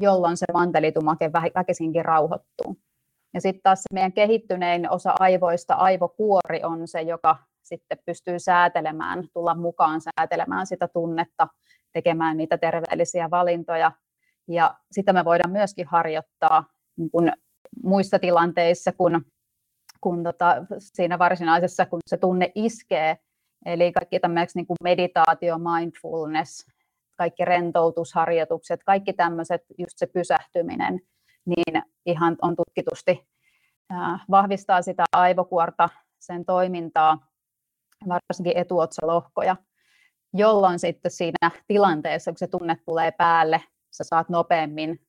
[0.00, 2.76] jolloin se mantelitumake väkisinkin rauhoittuu.
[3.34, 9.54] Ja sitten taas meidän kehittynein osa aivoista, aivokuori, on se, joka sitten pystyy säätelemään, tulla
[9.54, 11.48] mukaan säätelemään sitä tunnetta,
[11.92, 13.92] tekemään niitä terveellisiä valintoja.
[14.48, 16.64] Ja sitä me voidaan myöskin harjoittaa
[16.96, 17.32] niin kun
[17.82, 19.20] muissa tilanteissa kuin,
[20.00, 23.18] kun tota, siinä varsinaisessa, kun se tunne iskee.
[23.66, 26.66] Eli kaikki tämmöiseksi niin kuin meditaatio, mindfulness,
[27.16, 31.00] kaikki rentoutusharjoitukset, kaikki tämmöiset, just se pysähtyminen,
[31.46, 33.28] niin ihan on tutkitusti
[34.30, 37.26] vahvistaa sitä aivokuorta, sen toimintaa,
[38.08, 39.56] varsinkin etuotsalohkoja,
[40.34, 45.00] jolloin sitten siinä tilanteessa, kun se tunne tulee päälle, sä saat nopeammin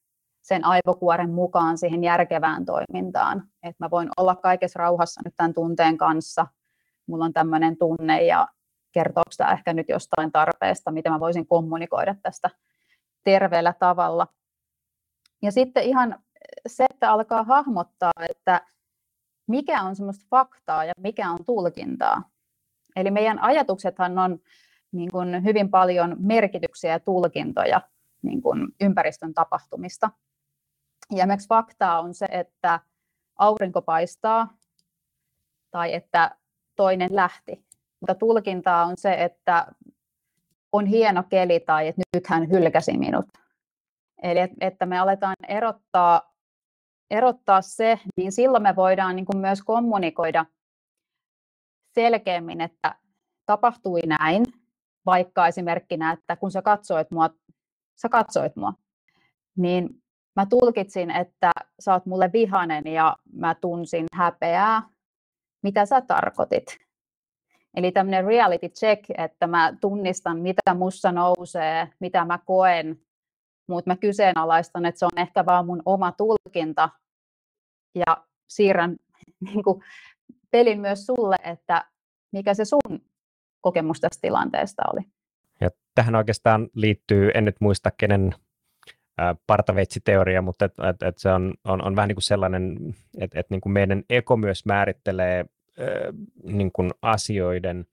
[0.42, 3.44] sen aivokuoren mukaan siihen järkevään toimintaan.
[3.64, 6.48] Että mä voin olla kaikessa rauhassa nyt tämän tunteen kanssa.
[7.08, 8.48] Mulla on tämmöinen tunne ja
[8.92, 12.50] kertooko tämä ehkä nyt jostain tarpeesta, miten mä voisin kommunikoida tästä
[13.24, 14.28] terveellä tavalla.
[15.42, 16.20] Ja sitten ihan
[16.68, 18.62] se, että alkaa hahmottaa, että
[19.48, 22.24] mikä on semmoista faktaa ja mikä on tulkintaa.
[22.96, 24.40] Eli meidän ajatuksethan on
[24.92, 27.82] niin kuin hyvin paljon merkityksiä ja tulkintoja
[28.22, 30.10] niin kuin ympäristön tapahtumista.
[31.12, 32.80] Ja esimerkiksi faktaa on se, että
[33.36, 34.58] aurinko paistaa
[35.72, 36.36] tai että
[36.76, 37.66] toinen lähti.
[38.00, 39.68] Mutta tulkintaa on se, että
[40.72, 43.26] on hieno keli tai että nyt hän hylkäsi minut.
[44.24, 46.34] Eli että me aletaan erottaa,
[47.12, 50.46] erottaa se, niin silloin me voidaan niin kuin myös kommunikoida
[51.94, 52.96] selkeämmin, että
[53.46, 54.44] tapahtui näin,
[55.06, 57.30] vaikka esimerkkinä, että kun sä katsoit mua,
[58.02, 58.74] sä katsoit mua,
[59.58, 59.90] niin
[60.36, 64.82] mä tulkitsin, että sä oot mulle vihanen ja mä tunsin häpeää.
[65.64, 66.78] Mitä sä tarkoitit?
[67.76, 73.02] Eli tämmöinen reality check, että mä tunnistan, mitä mussa nousee, mitä mä koen,
[73.68, 76.90] mutta mä kyseenalaistan, että se on ehkä vaan mun oma tulkinta
[77.96, 78.98] ja siirrän
[79.48, 79.84] niin kuin,
[80.52, 81.86] pelin myös sulle, että
[82.32, 83.02] mikä se sun
[83.62, 85.02] kokemus tästä tilanteesta oli.
[85.62, 88.36] Ja tähän oikeastaan liittyy, en nyt muista kenen
[89.48, 92.78] partavetsiteoria, mutta et, et, et se on, on, on vähän niin kuin sellainen,
[93.18, 95.46] että et niin kuin meidän eko myös määrittelee
[96.44, 97.86] niin kuin asioiden,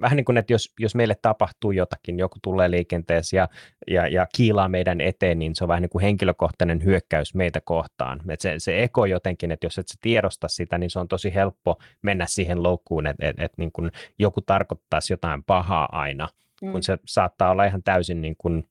[0.00, 3.48] vähän niin kuin, että jos, jos meille tapahtuu jotakin, joku tulee liikenteessä ja,
[3.86, 8.20] ja, ja kiilaa meidän eteen, niin se on vähän niin kuin henkilökohtainen hyökkäys meitä kohtaan.
[8.28, 11.34] Et se, se eko jotenkin, että jos et sä tiedosta sitä, niin se on tosi
[11.34, 16.28] helppo mennä siihen loukkuun, että et, et niin kuin joku tarkoittaisi jotain pahaa aina,
[16.62, 16.72] mm.
[16.72, 18.68] kun se saattaa olla ihan täysin niin kuin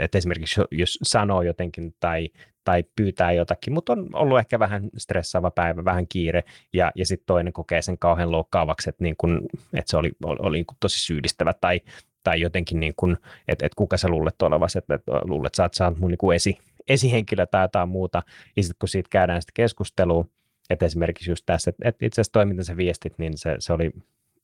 [0.00, 2.30] että esimerkiksi jos sanoo jotenkin tai,
[2.64, 7.26] tai pyytää jotakin, mutta on ollut ehkä vähän stressaava päivä, vähän kiire, ja, ja sitten
[7.26, 9.40] toinen kokee sen kauhean loukkaavaksi, että, niin kun,
[9.74, 11.80] että se oli, oli, oli niin tosi syyllistävä, tai,
[12.22, 13.16] tai jotenkin, niin kun,
[13.48, 16.58] että, että kuka sä luulet olevasi, että, että luulet, että sä oot, mun niin esi,
[16.88, 18.22] esihenkilö tai jotain muuta,
[18.56, 20.24] ja sitten kun siitä käydään sitä keskustelua,
[20.70, 23.72] että esimerkiksi just tässä, että, että itse asiassa toi, mitä sä viestit, niin se, se
[23.72, 23.90] oli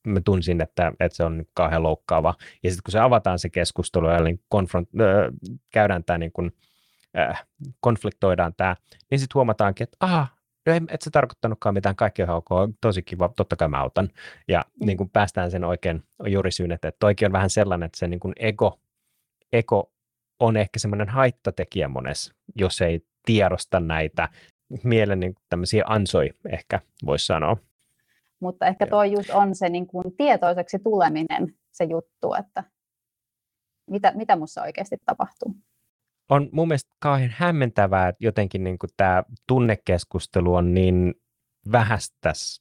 [0.09, 2.35] mä tunsin, että, että se on kauhean loukkaava.
[2.63, 5.07] Ja sitten kun se avataan se keskustelu niin konfront, äh,
[5.73, 6.53] käydään tämä niin kuin,
[7.19, 7.47] äh,
[7.81, 8.77] konfliktoidaan tämä,
[9.11, 10.27] niin sitten huomataankin, että aha,
[10.67, 12.49] no et se tarkoittanutkaan mitään, kaikki on ok,
[12.81, 14.09] tosi kiva, totta kai mä autan.
[14.49, 14.87] Ja mm.
[14.87, 18.33] niin kuin päästään sen oikein juurisyyn, että toikin on vähän sellainen, että se niin kuin
[18.37, 18.81] ego,
[19.53, 19.93] ego
[20.41, 24.29] on ehkä semmoinen haittatekijä monessa, jos ei tiedosta näitä
[24.85, 27.57] mielen niin tämmöisiä ansoi ehkä voisi sanoa.
[28.41, 32.65] Mutta ehkä tuo just on se niin kuin tietoiseksi tuleminen se juttu, että
[33.91, 35.55] mitä, mitä minussa oikeasti tapahtuu.
[36.29, 41.15] On mun mielestä kauhean hämmentävää, että jotenkin niin kuin tämä tunnekeskustelu on niin
[41.73, 42.61] vähästäs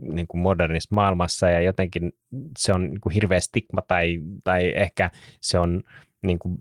[0.00, 2.12] niin kuin modernissa maailmassa ja jotenkin
[2.58, 5.82] se on niin kuin hirveä stigma tai, tai ehkä se on
[6.22, 6.58] niin kuin,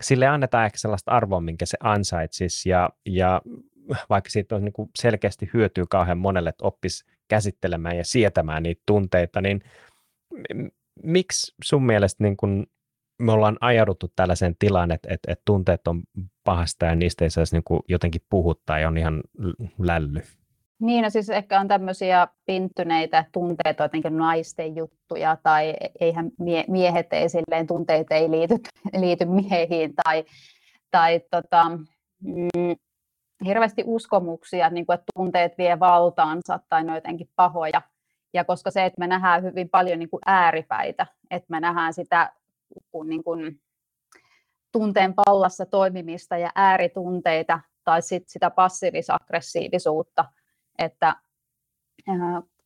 [0.00, 3.42] sille annetaan ehkä sellaista arvoa, minkä se ansaitsisi ja, ja
[4.10, 8.82] vaikka siitä on niin kuin selkeästi hyötyä kauhean monelle, että oppisi käsittelemään ja sietämään niitä
[8.86, 9.62] tunteita, niin
[11.02, 12.66] miksi sun mielestä niin kun
[13.22, 16.02] me ollaan ajauduttu tällaiseen tilaan, että, että, että tunteet on
[16.44, 19.22] pahasta ja niistä ei saisi niin jotenkin puhuttaa ja on ihan
[19.78, 20.22] lälly?
[20.80, 27.12] Niin, no siis ehkä on tämmöisiä pinttyneitä tunteita, jotenkin naisten juttuja, tai eihän mie- miehet
[27.12, 28.54] ei silleen, tunteet ei liity,
[29.00, 30.24] liity miehiin, tai,
[30.90, 31.68] tai tota,
[32.22, 32.76] mm,
[33.44, 37.82] hirveästi uskomuksia, niin kuin, että tunteet vie valtaansa tai ne jotenkin pahoja.
[38.34, 42.32] Ja koska se, että me nähdään hyvin paljon niin kuin ääripäitä, että me nähdään sitä
[42.90, 43.60] kun niin kuin
[44.72, 50.24] tunteen pallassa toimimista ja ääritunteita tai sit sitä passiivis-aggressiivisuutta,
[50.78, 51.16] että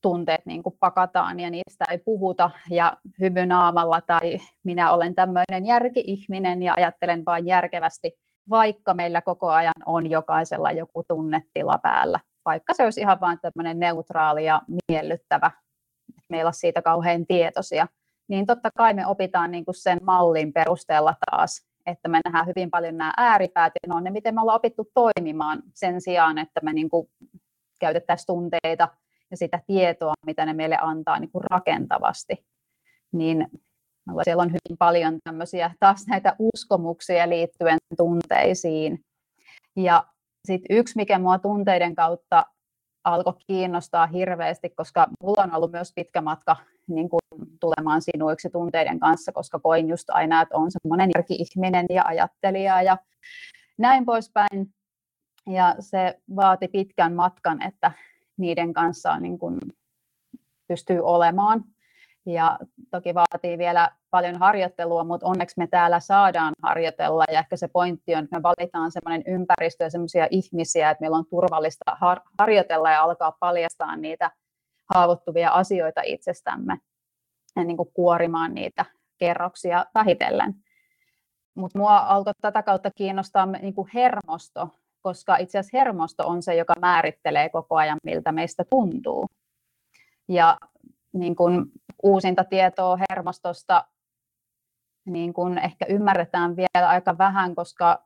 [0.01, 6.62] tunteet niin kuin pakataan ja niistä ei puhuta ja hymynaamalla tai minä olen tämmöinen järki-ihminen
[6.62, 8.19] ja ajattelen vain järkevästi,
[8.51, 12.21] vaikka meillä koko ajan on jokaisella joku tunnetila päällä.
[12.45, 15.51] Vaikka se olisi ihan vain tämmöinen neutraali ja miellyttävä,
[16.29, 17.87] meillä on siitä kauhean tietoisia,
[18.29, 22.71] niin totta kai me opitaan niin kuin sen mallin perusteella taas, että me nähdään hyvin
[22.71, 26.61] paljon nämä ääripäät ja ne on ne, miten me ollaan opittu toimimaan sen sijaan, että
[26.63, 27.09] me niin kuin
[27.81, 28.89] käytettäisiin tunteita
[29.31, 32.47] ja sitä tietoa, mitä ne meille antaa niin kuin rakentavasti.
[33.13, 33.47] Niin
[34.25, 39.01] siellä on hyvin paljon tämmöisiä taas näitä uskomuksia liittyen tunteisiin.
[39.77, 40.05] Ja
[40.45, 42.47] sitten yksi, mikä mua tunteiden kautta
[43.05, 46.57] alkoi kiinnostaa hirveästi, koska mulla on ollut myös pitkä matka
[46.88, 47.21] niin kuin
[47.61, 52.99] tulemaan sinuiksi tunteiden kanssa, koska koin just aina, että on semmoinen järki-ihminen ja ajattelija ja
[53.79, 54.75] näin poispäin.
[55.47, 57.92] Ja se vaati pitkän matkan, että
[58.37, 59.59] niiden kanssa niin kuin
[60.69, 61.64] pystyy olemaan.
[62.27, 62.59] Ja
[62.91, 67.25] toki vaatii vielä paljon harjoittelua, mutta onneksi me täällä saadaan harjoitella.
[67.33, 71.17] Ja ehkä se pointti on, että me valitaan sellainen ympäristö ja sellaisia ihmisiä, että meillä
[71.17, 74.31] on turvallista har- harjoitella ja alkaa paljastaa niitä
[74.95, 76.79] haavoittuvia asioita itsestämme
[77.57, 78.85] ja niin kuin kuorimaan niitä
[79.19, 80.55] kerroksia vähitellen.
[81.55, 84.69] Mutta mua alkoi tätä kautta kiinnostaa niin kuin hermosto,
[85.03, 89.27] koska itse asiassa hermosto on se, joka määrittelee koko ajan, miltä meistä tuntuu.
[90.29, 90.59] Ja
[91.12, 91.67] niin kuin
[92.03, 93.85] uusinta tietoa hermostosta
[95.07, 98.05] niin kun ehkä ymmärretään vielä aika vähän, koska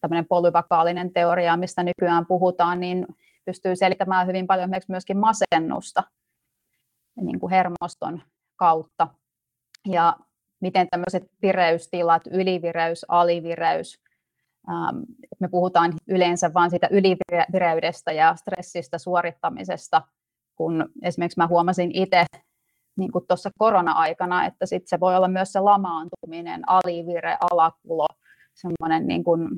[0.00, 3.06] tämmöinen polyvakaalinen teoria, mistä nykyään puhutaan, niin
[3.44, 6.02] pystyy selittämään hyvin paljon myöskin masennusta
[7.16, 8.22] niin kuin hermoston
[8.56, 9.08] kautta.
[9.86, 10.16] Ja
[10.60, 13.98] miten tämmöiset vireystilat, ylivireys, alivireys,
[14.68, 14.98] ähm,
[15.38, 20.02] me puhutaan yleensä vain siitä ylivireydestä ja stressistä suorittamisesta,
[20.56, 22.24] kun esimerkiksi mä huomasin itse
[22.96, 28.06] niin kuin tuossa korona-aikana, että sit se voi olla myös se lamaantuminen, alivire, alakulo,
[28.54, 29.48] semmoinen niin kuin,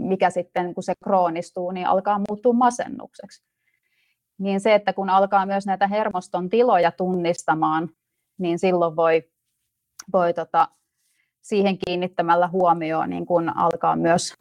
[0.00, 3.44] mikä sitten kun se kroonistuu, niin alkaa muuttua masennukseksi.
[4.38, 7.88] Niin se, että kun alkaa myös näitä hermoston tiloja tunnistamaan,
[8.38, 9.22] niin silloin voi,
[10.12, 10.68] voi tota,
[11.42, 14.34] siihen kiinnittämällä huomioon niin kun alkaa myös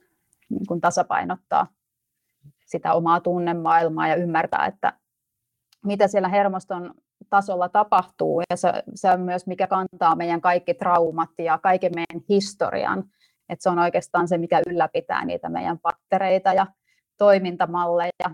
[0.50, 1.67] niin kun tasapainottaa
[2.65, 4.93] sitä omaa tunnemaailmaa ja ymmärtää, että
[5.86, 6.93] mitä siellä hermoston
[7.32, 8.41] tasolla tapahtuu.
[8.50, 13.04] Ja se, se on myös, mikä kantaa meidän kaikki traumat ja kaiken meidän historian.
[13.50, 16.67] Et se on oikeastaan se, mikä ylläpitää niitä meidän pattereita ja
[17.17, 18.32] toimintamalleja.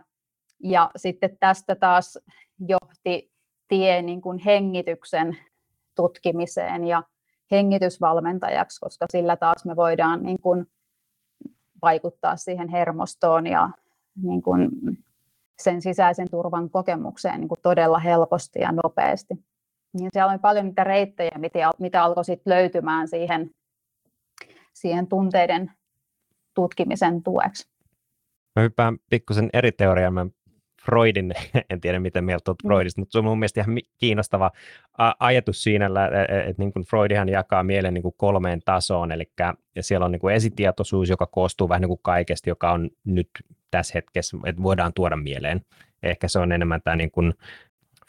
[0.63, 2.19] Ja sitten tästä taas
[2.59, 3.31] johti
[3.67, 5.37] tie niin kuin hengityksen
[5.95, 7.03] tutkimiseen ja
[7.51, 10.65] hengitysvalmentajaksi, koska sillä taas me voidaan niin kuin
[11.81, 13.69] vaikuttaa siihen hermostoon ja
[14.23, 14.69] niin kuin
[15.61, 19.33] sen sisäisen turvan kokemukseen niin kuin todella helposti ja nopeasti.
[19.93, 23.51] Niin siellä oli paljon niitä reittejä, mitä, mitä alkoi sit löytymään siihen,
[24.73, 25.71] siihen tunteiden
[26.53, 27.69] tutkimisen tueksi.
[28.55, 30.13] Mä hyppään pikkusen eri teoriaan.
[30.13, 30.25] Mä
[30.89, 31.33] Freudin,
[31.69, 32.67] en tiedä miten mieltä olet mm.
[32.67, 34.51] Freudista, mutta se on mun mielestä ihan kiinnostava
[35.19, 35.89] ajatus siinä,
[36.47, 39.31] että niin kuin Freudihan jakaa mielen niin kuin kolmeen tasoon, eli
[39.81, 43.29] siellä on niin kuin esitietoisuus, joka koostuu vähän niin kuin kaikesta, joka on nyt
[43.71, 45.61] tässä hetkessä, että voidaan tuoda mieleen.
[46.03, 47.33] Ehkä se on enemmän tämä niin kuin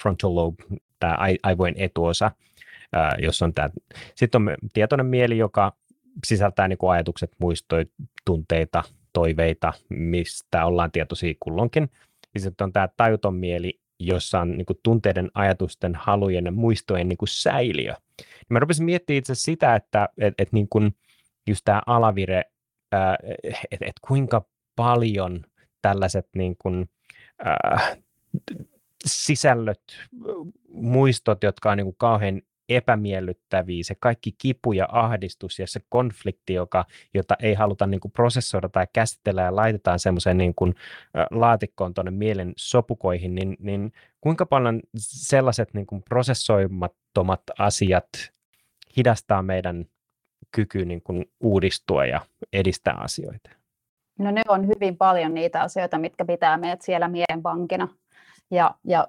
[0.03, 0.65] frontal lobe,
[1.01, 2.31] tämä aivojen etuosa,
[3.19, 3.69] jos on tämä.
[4.15, 5.73] Sitten on tietoinen mieli, joka
[6.27, 7.85] sisältää niin kuin ajatukset, muistoja,
[8.25, 11.91] tunteita, toiveita, mistä ollaan tietoisia kulloinkin.
[12.41, 17.19] Sitten on tämä tajuton mieli, jossa on niin kuin, tunteiden, ajatusten, halujen ja muistojen niin
[17.19, 17.91] kuin, säiliö.
[18.21, 20.97] Ja mä rupesin miettimään itse sitä, että et, et, niin kuin,
[21.47, 22.43] just tämä alavire,
[23.71, 24.45] että et, kuinka
[24.77, 25.45] paljon
[25.83, 26.91] tällaiset niin kuin,
[27.47, 27.99] äh,
[29.05, 29.83] sisällöt,
[30.69, 36.55] muistot, jotka on niin kuin kauhean epämiellyttäviä, se kaikki kipu ja ahdistus ja se konflikti,
[36.55, 40.75] joka, jota ei haluta niin kuin prosessoida tai käsitellä ja laitetaan semmoiseen niin kuin,
[41.31, 48.09] laatikkoon tuonne mielen sopukoihin, niin, niin kuinka paljon sellaiset niin kuin prosessoimattomat asiat
[48.97, 49.85] hidastaa meidän
[50.53, 52.21] kyky niin kuin uudistua ja
[52.53, 53.51] edistää asioita?
[54.19, 57.89] No ne on hyvin paljon niitä asioita, mitkä pitää meidät siellä mielen vankina.
[58.51, 59.09] Ja, ja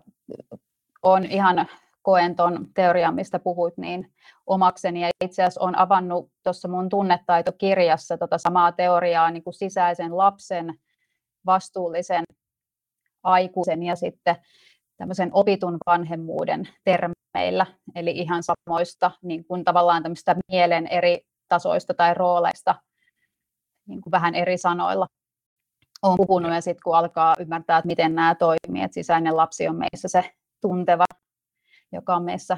[1.03, 1.67] on ihan
[2.09, 4.13] koen tuon teorian, mistä puhuit, niin
[4.47, 5.01] omakseni.
[5.01, 10.73] Ja itse asiassa olen avannut tuossa mun tunnetaitokirjassa tota samaa teoriaa niin kuin sisäisen lapsen,
[11.45, 12.23] vastuullisen
[13.23, 14.35] aikuisen ja sitten
[14.97, 22.13] tämmöisen opitun vanhemmuuden termeillä, eli ihan samoista niin kuin tavallaan tämmöistä mielen eri tasoista tai
[22.13, 22.75] rooleista
[23.87, 25.07] niin kuin vähän eri sanoilla
[26.01, 29.75] olen puhunut ja sitten kun alkaa ymmärtää, että miten nämä toimii, että sisäinen lapsi on
[29.75, 31.05] meissä se tunteva
[31.91, 32.57] joka on meissä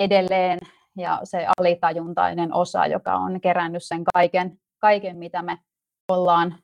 [0.00, 0.58] edelleen,
[0.96, 5.58] ja se alitajuntainen osa, joka on kerännyt sen kaiken, kaiken mitä me
[6.08, 6.54] ollaan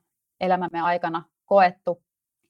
[0.40, 2.02] elämämme aikana koettu.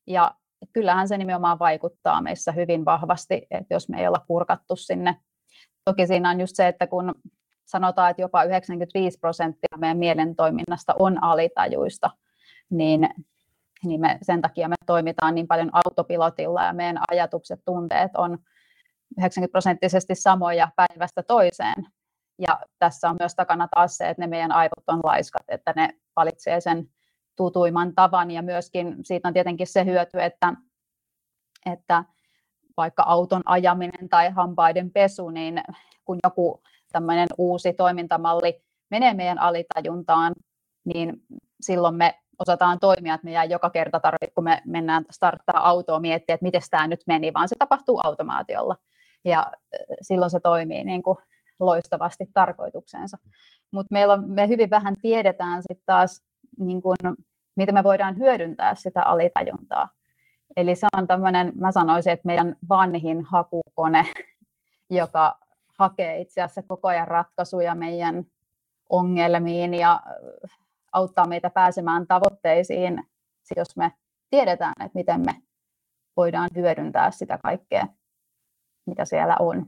[0.06, 0.34] Ja
[0.72, 5.16] kyllähän se nimenomaan vaikuttaa meissä hyvin vahvasti, että jos me ei olla purkattu sinne.
[5.84, 7.14] Toki siinä on just se, että kun
[7.64, 12.10] sanotaan, että jopa 95 prosenttia meidän mielen toiminnasta on alitajuista,
[12.70, 13.08] niin,
[13.84, 18.38] niin me, sen takia me toimitaan niin paljon autopilotilla ja meidän ajatukset, tunteet on
[19.18, 21.86] 90 prosenttisesti samoja päivästä toiseen.
[22.38, 25.88] Ja tässä on myös takana taas se, että ne meidän aivot on laiskat, että ne
[26.16, 26.88] valitsee sen
[27.36, 30.54] tutuimman tavan ja myöskin siitä on tietenkin se hyöty, että,
[31.66, 32.04] että
[32.76, 35.60] vaikka auton ajaminen tai hampaiden pesu, niin
[36.04, 40.32] kun joku tämmöinen uusi toimintamalli menee meidän alitajuntaan,
[40.84, 41.12] niin
[41.60, 46.00] silloin me osataan toimia, että me jää joka kerta tarvitse, kun me mennään starttaa autoa
[46.00, 48.76] miettiä, että miten tämä nyt meni, vaan se tapahtuu automaatiolla
[49.24, 49.52] ja
[50.02, 51.18] silloin se toimii niin kuin
[51.60, 53.18] loistavasti tarkoituksensa.
[53.70, 56.22] Mutta meillä on, me hyvin vähän tiedetään sitten taas,
[56.58, 56.96] niin kuin,
[57.56, 59.88] miten me voidaan hyödyntää sitä alitajuntaa.
[60.56, 64.06] Eli se on tämmöinen, mä sanoisin, että meidän vanhin hakukone,
[64.90, 65.38] joka
[65.78, 68.24] hakee itse asiassa koko ajan ratkaisuja meidän
[68.90, 70.00] ongelmiin ja
[70.92, 73.02] auttaa meitä pääsemään tavoitteisiin,
[73.56, 73.92] jos me
[74.30, 75.42] tiedetään, että miten me
[76.16, 77.86] voidaan hyödyntää sitä kaikkea
[78.86, 79.66] mitä siellä on.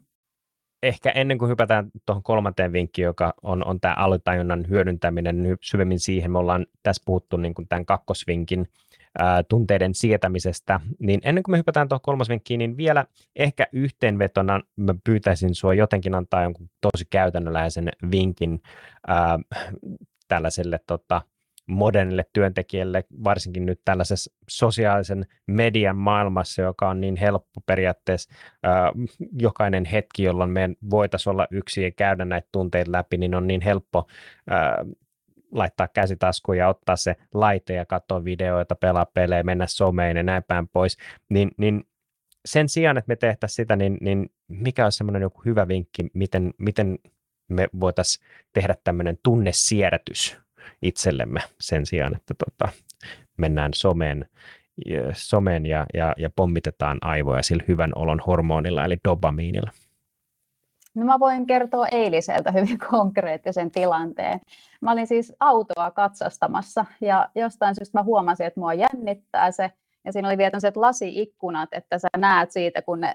[0.83, 6.31] ehkä ennen kuin hypätään tuohon kolmanteen vinkkiin, joka on, on tämä alitajunnan hyödyntäminen syvemmin siihen,
[6.31, 8.69] me ollaan tässä puhuttu niin kuin tämän kakkosvinkin
[9.19, 13.07] ää, tunteiden sietämisestä, niin ennen kuin me hypätään tuohon kolmasvinkkiin, niin vielä
[13.37, 18.62] ehkä yhteenvetona mä pyytäisin sua jotenkin antaa jonkun tosi käytännönläheisen vinkin
[19.07, 19.39] ää,
[20.29, 21.23] tällaiselle tota,
[21.67, 28.31] modernille työntekijälle, varsinkin nyt tällaisessa sosiaalisen median maailmassa, joka on niin helppo periaatteessa
[28.67, 28.91] äh,
[29.41, 33.61] jokainen hetki, jolloin me voitaisiin olla yksi ja käydä näitä tunteita läpi, niin on niin
[33.61, 34.07] helppo
[34.53, 34.97] äh,
[35.53, 40.43] laittaa käsitaskuun ja ottaa se laite ja katsoa videoita, pelaa pelejä, mennä someen ja näin
[40.43, 40.97] päin pois,
[41.29, 41.85] niin, niin
[42.45, 46.55] sen sijaan, että me tehtäisiin sitä, niin, niin mikä on semmoinen joku hyvä vinkki, miten,
[46.59, 46.99] miten
[47.49, 50.45] me voitaisiin tehdä tämmöinen tunnesiedätys
[50.83, 52.73] itsellemme sen sijaan, että tota,
[53.37, 54.27] mennään someen,
[55.12, 59.71] someen ja, ja, ja pommitetaan aivoja sillä hyvän olon hormonilla eli dopamiinilla.
[60.95, 64.41] No mä voin kertoa eiliseltä hyvin konkreettisen tilanteen.
[64.81, 69.73] Mä olin siis autoa katsastamassa ja jostain syystä mä huomasin, että mua jännittää se.
[70.05, 73.14] Ja siinä oli vielä tämmöiset lasiikkunat, että sä näet siitä, kun ne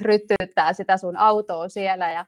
[0.00, 2.12] ryttyyttää sitä sun autoa siellä.
[2.12, 2.26] Ja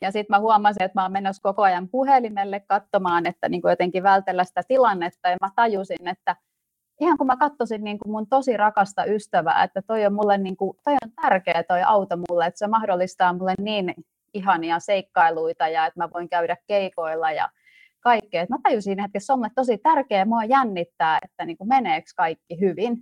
[0.00, 3.70] ja sitten mä huomasin, että mä oon menossa koko ajan puhelimelle katsomaan, että niin kuin
[3.70, 5.28] jotenkin vältellä sitä tilannetta.
[5.28, 6.36] Ja mä tajusin, että
[7.00, 10.56] ihan kun mä katsoisin niin kuin mun tosi rakasta ystävää, että toi on mulle niin
[10.56, 13.94] kuin, toi on tärkeä toi auto mulle, että se mahdollistaa mulle niin
[14.34, 17.48] ihania seikkailuita ja että mä voin käydä keikoilla ja
[18.00, 18.46] kaikkea.
[18.48, 22.60] mä tajusin, että se on mulle tosi tärkeä, mua jännittää, että niin kuin meneekö kaikki
[22.60, 22.96] hyvin.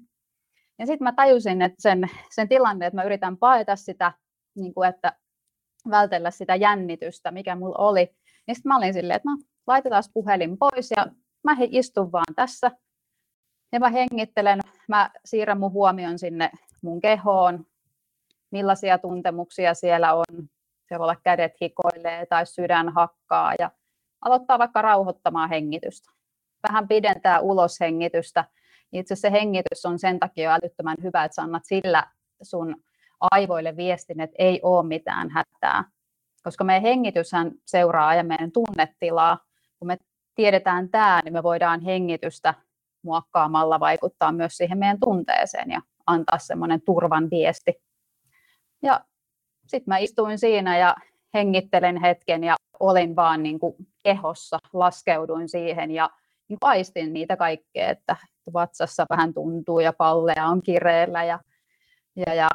[0.78, 4.12] Ja sitten mä tajusin, että sen, sen tilanne, että mä yritän paeta sitä,
[4.56, 5.12] niin kuin, että
[5.90, 8.14] vältellä sitä jännitystä, mikä mulla oli.
[8.46, 9.36] Niin sitten mä olin silleen, että no,
[9.66, 11.06] laitetaan puhelin pois ja
[11.44, 12.70] mä istun vaan tässä
[13.72, 16.50] ja mä hengittelen, mä siirrän mun huomion sinne
[16.82, 17.66] mun kehoon,
[18.50, 20.48] millaisia tuntemuksia siellä on.
[20.88, 23.70] Se voi olla kädet hikoilee tai sydän hakkaa ja
[24.20, 26.10] aloittaa vaikka rauhoittamaan hengitystä.
[26.68, 28.44] Vähän pidentää uloshengitystä.
[28.92, 32.04] Itse se hengitys on sen takia älyttömän hyvä, että sä annat sillä
[32.42, 32.76] sun
[33.20, 35.84] aivoille viestin, että ei ole mitään hätää.
[36.42, 39.38] Koska meidän hengityshän seuraa ja meidän tunnetilaa.
[39.78, 39.98] Kun me
[40.34, 42.54] tiedetään tämä, niin me voidaan hengitystä
[43.02, 47.82] muokkaamalla vaikuttaa myös siihen meidän tunteeseen ja antaa semmoinen turvan viesti.
[48.82, 49.00] Ja
[49.66, 50.96] sitten mä istuin siinä ja
[51.34, 56.10] hengittelen hetken ja olin vaan niin kuin kehossa, laskeuduin siihen ja
[56.48, 58.16] niin aistin niitä kaikkea, että
[58.52, 61.40] vatsassa vähän tuntuu ja palleja on kireellä ja,
[62.16, 62.48] ja, ja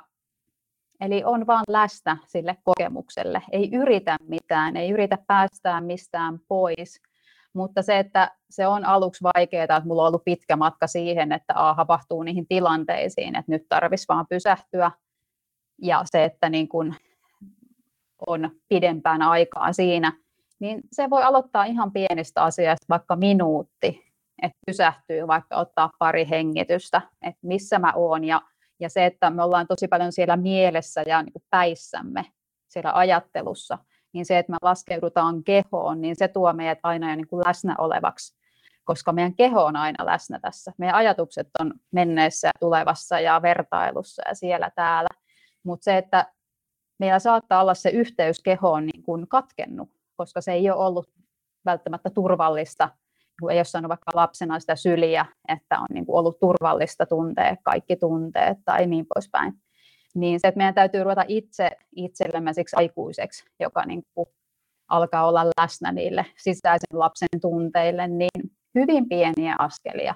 [1.01, 7.01] Eli on vaan läsnä sille kokemukselle, ei yritä mitään, ei yritä päästää mistään pois.
[7.53, 11.53] Mutta se, että se on aluksi vaikeaa, että mulla on ollut pitkä matka siihen, että
[11.55, 14.91] a, havahtuu niihin tilanteisiin, että nyt tarvitsisi vaan pysähtyä.
[15.81, 16.95] Ja se, että niin kun
[18.27, 20.13] on pidempään aikaa siinä,
[20.59, 24.05] niin se voi aloittaa ihan pienistä asioista, vaikka minuutti,
[24.41, 28.41] että pysähtyy, vaikka ottaa pari hengitystä, että missä mä oon ja
[28.83, 32.25] ja se, että me ollaan tosi paljon siellä mielessä ja niin kuin päissämme,
[32.67, 33.77] siellä ajattelussa,
[34.13, 37.75] niin se, että me laskeudutaan kehoon, niin se tuo meidät aina jo niin kuin läsnä
[37.77, 38.35] olevaksi,
[38.83, 40.73] koska meidän keho on aina läsnä tässä.
[40.77, 45.09] Meidän ajatukset on menneessä ja tulevassa ja vertailussa ja siellä täällä.
[45.63, 46.33] Mutta se, että
[46.99, 51.09] meillä saattaa olla se yhteys kehoon niin kuin katkennut, koska se ei ole ollut
[51.65, 52.89] välttämättä turvallista
[53.51, 57.95] ei ole saanut vaikka lapsena sitä syliä, että on niin kuin ollut turvallista tuntea kaikki
[57.95, 59.53] tunteet tai niin poispäin.
[60.15, 64.27] Niin se, että meidän täytyy ruveta itse itsellemme siksi aikuiseksi, joka niin kuin
[64.87, 70.15] alkaa olla läsnä niille sisäisen lapsen tunteille, niin hyvin pieniä askelia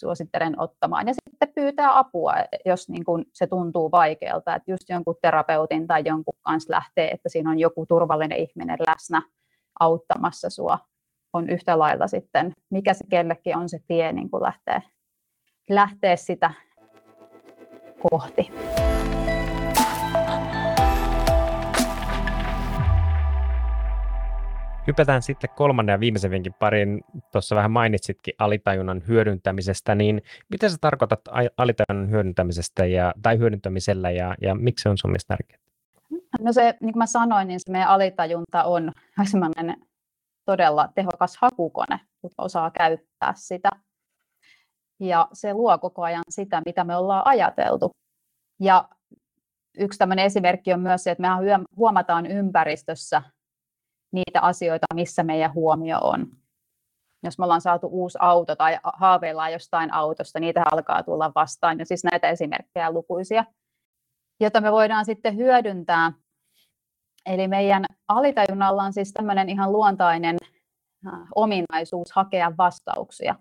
[0.00, 1.08] suosittelen ottamaan.
[1.08, 2.34] Ja sitten pyytää apua,
[2.64, 7.28] jos niin kuin se tuntuu vaikealta, että just jonkun terapeutin tai jonkun kanssa lähtee, että
[7.28, 9.22] siinä on joku turvallinen ihminen läsnä
[9.80, 10.78] auttamassa sua
[11.32, 14.82] on yhtä lailla sitten, mikä se kellekin on se tie niin kuin lähtee,
[15.70, 16.50] lähtee sitä
[18.10, 18.50] kohti.
[24.86, 27.04] Hypätään sitten kolmannen ja viimeisen vinkin parin.
[27.32, 31.20] Tuossa vähän mainitsitkin alitajunnan hyödyntämisestä, niin mitä sä tarkoitat
[31.56, 35.58] alitajunnan hyödyntämisestä ja, tai hyödyntämisellä ja, ja miksi se on sun mielestä tärkeää?
[36.40, 38.92] No se, niin kuin mä sanoin, niin se meidän alitajunta on
[39.30, 39.76] sellainen
[40.44, 43.70] todella tehokas hakukone, kun osaa käyttää sitä.
[45.00, 47.90] Ja se luo koko ajan sitä, mitä me ollaan ajateltu.
[48.60, 48.88] Ja
[49.78, 53.22] yksi tämmöinen esimerkki on myös se, että me huomataan ympäristössä
[54.12, 56.26] niitä asioita, missä meidän huomio on.
[57.24, 61.78] Jos me ollaan saatu uusi auto tai haaveillaan jostain autosta, niitä alkaa tulla vastaan.
[61.78, 63.44] Ja siis näitä esimerkkejä lukuisia,
[64.40, 66.12] joita me voidaan sitten hyödyntää
[67.26, 70.36] Eli meidän alitajunnalla on siis tämmöinen ihan luontainen
[71.06, 73.34] äh, ominaisuus hakea vastauksia.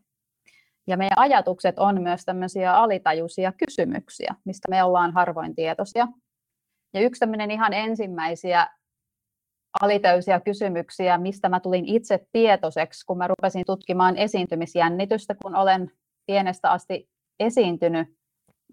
[0.87, 6.07] Ja meidän ajatukset on myös tämmöisiä alitajuisia kysymyksiä, mistä me ollaan harvoin tietoisia.
[6.93, 8.67] Ja yksi tämmöinen ihan ensimmäisiä
[9.81, 15.91] alitäysiä kysymyksiä, mistä mä tulin itse tietoiseksi, kun mä rupesin tutkimaan esiintymisjännitystä, kun olen
[16.25, 17.09] pienestä asti
[17.39, 18.07] esiintynyt,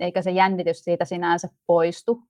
[0.00, 2.22] eikä se jännitys siitä sinänsä poistu,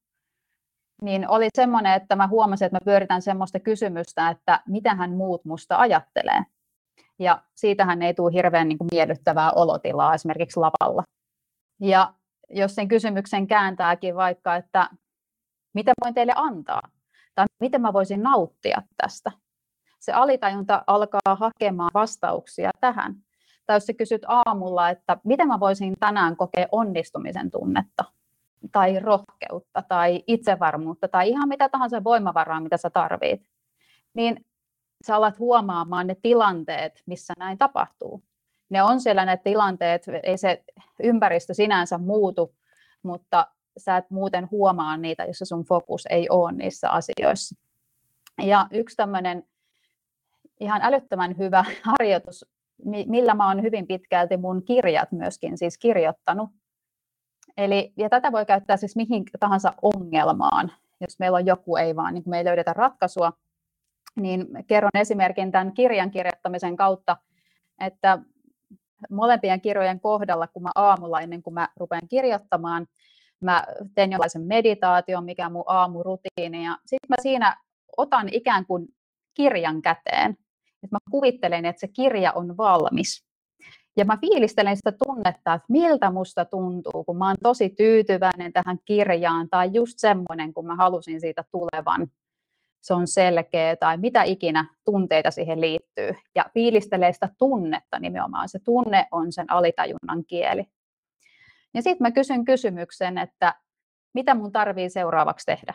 [1.03, 5.45] niin oli semmoinen, että mä huomasin, että mä pyöritän semmoista kysymystä, että mitä hän muut
[5.45, 6.43] musta ajattelee.
[7.19, 11.03] Ja siitähän ei tule hirveän niin kuin miellyttävää olotilaa esimerkiksi lavalla.
[11.81, 12.15] Ja
[12.51, 14.91] jos sen kysymyksen kääntääkin vaikka, että
[15.75, 16.81] mitä voin teille antaa,
[17.35, 19.33] tai miten mä voisin nauttia tästä.
[20.01, 23.15] Se alitajunta alkaa hakemaan vastauksia tähän.
[23.67, 28.05] Tai jos sä kysyt aamulla, että miten mä voisin tänään kokea onnistumisen tunnetta,
[28.73, 33.43] tai rohkeutta, tai itsevarmuutta, tai ihan mitä tahansa voimavaraa, mitä sä tarvit,
[34.15, 34.45] niin
[35.07, 38.23] sä alat huomaamaan ne tilanteet, missä näin tapahtuu.
[38.71, 40.65] Ne on siellä ne tilanteet, ei se
[41.03, 42.55] ympäristö sinänsä muutu,
[43.03, 43.47] mutta
[43.79, 47.57] sä et muuten huomaa niitä, jos sun fokus ei ole niissä asioissa.
[48.43, 49.45] Ja yksi tämmöinen
[50.61, 51.65] ihan älyttömän hyvä
[51.99, 52.45] harjoitus,
[53.07, 56.51] millä mä oon hyvin pitkälti mun kirjat myöskin siis kirjoittanut.
[57.59, 62.15] Eli, ja tätä voi käyttää siis mihin tahansa ongelmaan, jos meillä on joku, ei vaan,
[62.15, 63.33] niin me ei löydetä ratkaisua,
[64.17, 67.17] niin kerron esimerkin tämän kirjan kirjoittamisen kautta,
[67.81, 68.19] että
[69.11, 72.87] molempien kirjojen kohdalla, kun mä aamulla ennen kuin mä rupean kirjoittamaan,
[73.41, 77.57] mä teen jonkinlaisen meditaation, mikä on mun aamurutiini, ja sitten mä siinä
[77.97, 78.89] otan ikään kuin
[79.35, 80.37] kirjan käteen.
[80.83, 83.28] Et mä kuvittelen, että se kirja on valmis.
[83.99, 88.79] Ja mä fiilistelen sitä tunnetta, että miltä musta tuntuu, kun mä oon tosi tyytyväinen tähän
[88.85, 92.07] kirjaan, tai just semmoinen, kun mä halusin siitä tulevan.
[92.81, 96.15] Se on selkeä, tai mitä ikinä tunteita siihen liittyy.
[96.35, 98.49] Ja fiilistelee sitä tunnetta nimenomaan.
[98.49, 100.67] Se tunne on sen alitajunnan kieli.
[101.75, 103.55] Ja sitten mä kysyn kysymyksen, että
[104.15, 105.75] mitä mun tarvii seuraavaksi tehdä.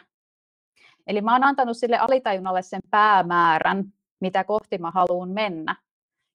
[1.08, 3.84] Eli mä oon antanut sille alitajunnalle sen päämäärän,
[4.20, 5.76] mitä kohti mä haluan mennä.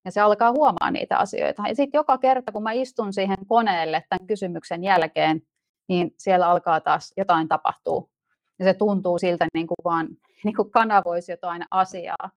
[0.09, 1.63] Ja se alkaa huomaa niitä asioita.
[1.69, 5.43] Ja sitten joka kerta, kun mä istun siihen koneelle tämän kysymyksen jälkeen,
[5.89, 8.11] niin siellä alkaa taas jotain tapahtuu.
[8.59, 10.09] Ja se tuntuu siltä, niin kuin vaan
[10.45, 12.31] niin kuin kanavoisi jotain asiaa.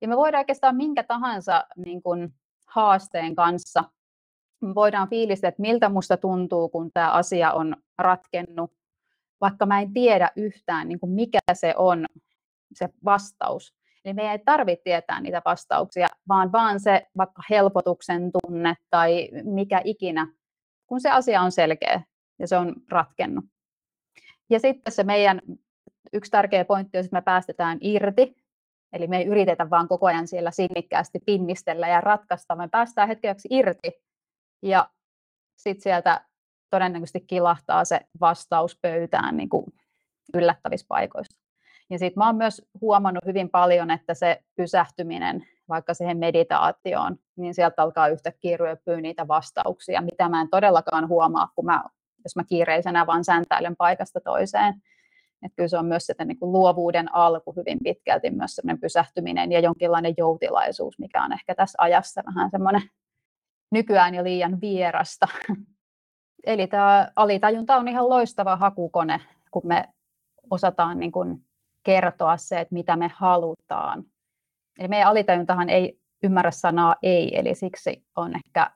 [0.00, 2.34] Ja me voidaan oikeastaan minkä tahansa niin kuin
[2.66, 3.84] haasteen kanssa
[4.60, 8.72] me voidaan fiilistää, että miltä musta tuntuu, kun tämä asia on ratkennut,
[9.40, 12.06] vaikka mä en tiedä yhtään, niin kuin mikä se on
[12.74, 13.74] se vastaus.
[14.04, 19.80] Eli meidän ei tarvitse tietää niitä vastauksia, vaan vaan se vaikka helpotuksen tunne tai mikä
[19.84, 20.26] ikinä,
[20.86, 22.02] kun se asia on selkeä
[22.38, 23.44] ja se on ratkennut.
[24.50, 25.42] Ja sitten se meidän
[26.12, 28.34] yksi tärkeä pointti on, että me päästetään irti,
[28.92, 33.48] eli me ei yritetä vaan koko ajan siellä sinnikkäästi pinnistellä ja ratkaista, me päästään hetkeksi
[33.50, 33.92] irti
[34.62, 34.90] ja
[35.56, 36.24] sitten sieltä
[36.70, 39.66] todennäköisesti kilahtaa se vastaus pöytään niin kuin
[40.34, 41.33] yllättävissä paikoissa.
[41.90, 47.54] Ja sitten mä oon myös huomannut hyvin paljon, että se pysähtyminen vaikka siihen meditaatioon, niin
[47.54, 51.84] sieltä alkaa yhtäkkiä ryöpyä niitä vastauksia, mitä mä en todellakaan huomaa, kun mä,
[52.24, 54.74] jos mä kiireisenä vaan säntäilen paikasta toiseen.
[55.42, 59.52] Että kyllä se on myös sitä niin kuin luovuuden alku hyvin pitkälti, myös semmoinen pysähtyminen
[59.52, 62.82] ja jonkinlainen joutilaisuus, mikä on ehkä tässä ajassa vähän semmoinen
[63.70, 65.28] nykyään jo liian vierasta.
[66.46, 69.20] Eli tämä alitajunta on ihan loistava hakukone,
[69.50, 69.84] kun me
[70.50, 71.44] osataan niin kuin
[71.84, 74.04] kertoa se, että mitä me halutaan.
[74.78, 78.70] Eli meidän alitajuntahan ei ymmärrä sanaa ei, eli siksi on ehkä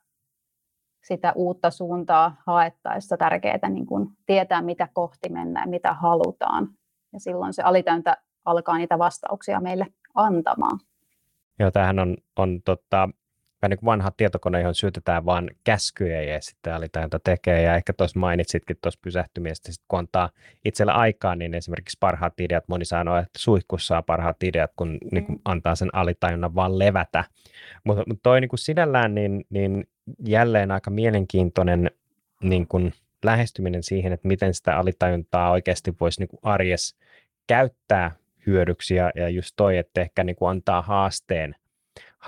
[1.05, 6.69] sitä uutta suuntaa haettaessa tärkeää niin kuin tietää, mitä kohti mennään, mitä halutaan.
[7.13, 10.81] Ja silloin se alitajunta alkaa niitä vastauksia meille antamaan.
[11.59, 13.09] Joo, tämähän on, on tota,
[13.63, 17.63] vähän niin vanha tietokone, johon syötetään vain käskyjä ja sitten alitajunta tekee.
[17.63, 20.31] Ja ehkä tuossa mainitsitkin tuossa pysähtymisestä, sit kun antaa
[20.65, 24.99] itsellä aikaa, niin esimerkiksi parhaat ideat, moni sanoo, että suihkussa on parhaat ideat, kun mm.
[25.13, 27.25] niin kuin antaa sen alitajunnan vaan levätä.
[27.85, 29.89] Mutta mut toi niin kuin sinällään niin, niin
[30.27, 31.91] jälleen aika mielenkiintoinen
[32.43, 32.93] niin kuin
[33.25, 36.97] lähestyminen siihen, että miten sitä alitajuntaa oikeasti voisi niin kuin arjes
[37.47, 38.11] käyttää
[38.47, 41.55] hyödyksi ja, ja just toi, että ehkä niin kuin antaa haasteen–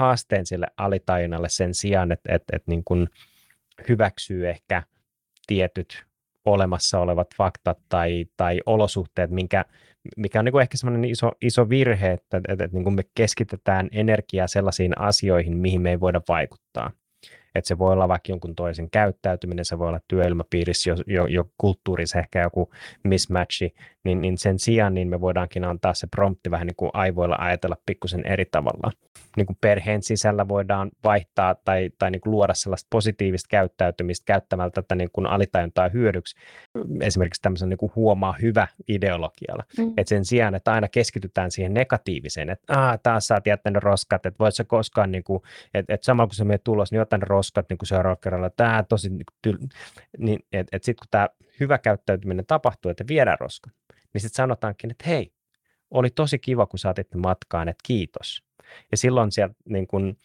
[0.01, 3.09] haasteen sille alitajunnalle sen sijaan, että, että, että niin kuin
[3.88, 4.82] hyväksyy ehkä
[5.46, 6.05] tietyt
[6.44, 9.64] olemassa olevat faktat tai, tai olosuhteet, minkä,
[10.16, 13.03] mikä on niin kuin ehkä semmoinen iso, iso virhe, että, että, että niin kuin me
[13.14, 16.90] keskitetään energiaa sellaisiin asioihin, mihin me ei voida vaikuttaa.
[17.55, 21.44] Että se voi olla vaikka jonkun toisen käyttäytyminen, se voi olla työilmapiirissä jo, jo, jo
[21.59, 22.70] kulttuurissa ehkä joku
[23.05, 23.74] mismatchi,
[24.05, 27.76] niin, niin sen sijaan niin me voidaankin antaa se prompti vähän niin kuin aivoilla ajatella
[27.86, 28.92] pikkusen eri tavalla.
[29.36, 34.70] Niin kuin perheen sisällä voidaan vaihtaa tai, tai niin kuin luoda sellaista positiivista käyttäytymistä käyttämällä
[34.70, 36.36] tätä niin kuin alitajuntaa hyödyksi,
[37.01, 39.64] esimerkiksi tämmöisen niin kuin huomaa hyvä ideologialla.
[39.78, 39.92] Mm.
[39.96, 44.26] Et sen sijaan, että aina keskitytään siihen negatiiviseen, että Aa, taas sä oot jättänyt roskat,
[44.26, 45.42] että voit sä koskaan, niin kuin,
[45.74, 47.39] että, että samalla kun se menee tulos, niin otan roskat
[47.70, 49.68] niin kuin seuraavalla kerralla, tämä tosi, niin, tyl-
[50.18, 51.28] niin että, että sitten kun tämä
[51.61, 53.72] hyvä käyttäytyminen tapahtuu, että viedään roskat,
[54.12, 55.32] niin sitten sanotaankin, että hei,
[55.91, 58.43] oli tosi kiva, kun saatit matkaan, että kiitos.
[58.91, 60.16] Ja silloin sieltä niin kun,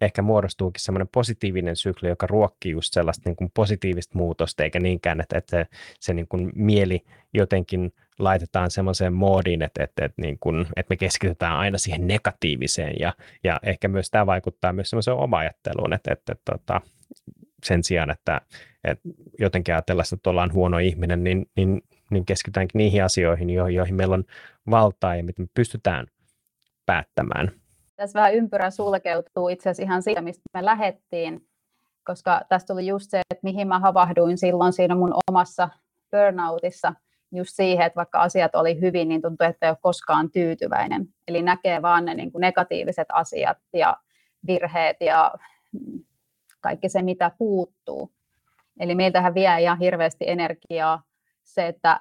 [0.00, 5.20] ehkä muodostuukin semmoinen positiivinen sykli, joka ruokkii just sellaista niin kuin positiivista muutosta, eikä niinkään,
[5.20, 5.66] että, että se,
[6.00, 7.00] se niin kuin mieli
[7.34, 12.94] jotenkin laitetaan semmoiseen moodiin, että, että, että, niin kuin, että me keskitytään aina siihen negatiiviseen,
[13.00, 13.12] ja,
[13.44, 16.80] ja ehkä myös tämä vaikuttaa myös semmoiseen oma ajatteluun, että, että, että, että
[17.64, 18.40] sen sijaan, että,
[18.84, 19.08] että
[19.38, 24.24] jotenkin ajatellaan, että ollaan huono ihminen, niin, niin, niin keskitytäänkin niihin asioihin, joihin meillä on
[24.70, 26.06] valtaa ja miten me pystytään
[26.86, 27.50] päättämään.
[27.96, 31.48] Tässä vähän ympyrä sulkeutuu itse asiassa ihan siitä, mistä me lähettiin,
[32.04, 35.68] koska tästä tuli just se, että mihin mä havahduin silloin siinä mun omassa
[36.10, 36.94] burnoutissa,
[37.36, 41.08] just siihen, että vaikka asiat oli hyvin, niin tuntuu, että ei ole koskaan tyytyväinen.
[41.28, 43.96] Eli näkee vaan ne niin kuin negatiiviset asiat ja
[44.46, 45.34] virheet ja
[46.60, 48.12] kaikki se, mitä puuttuu.
[48.80, 51.02] Eli meiltähän vie ihan hirveästi energiaa
[51.44, 52.00] se, että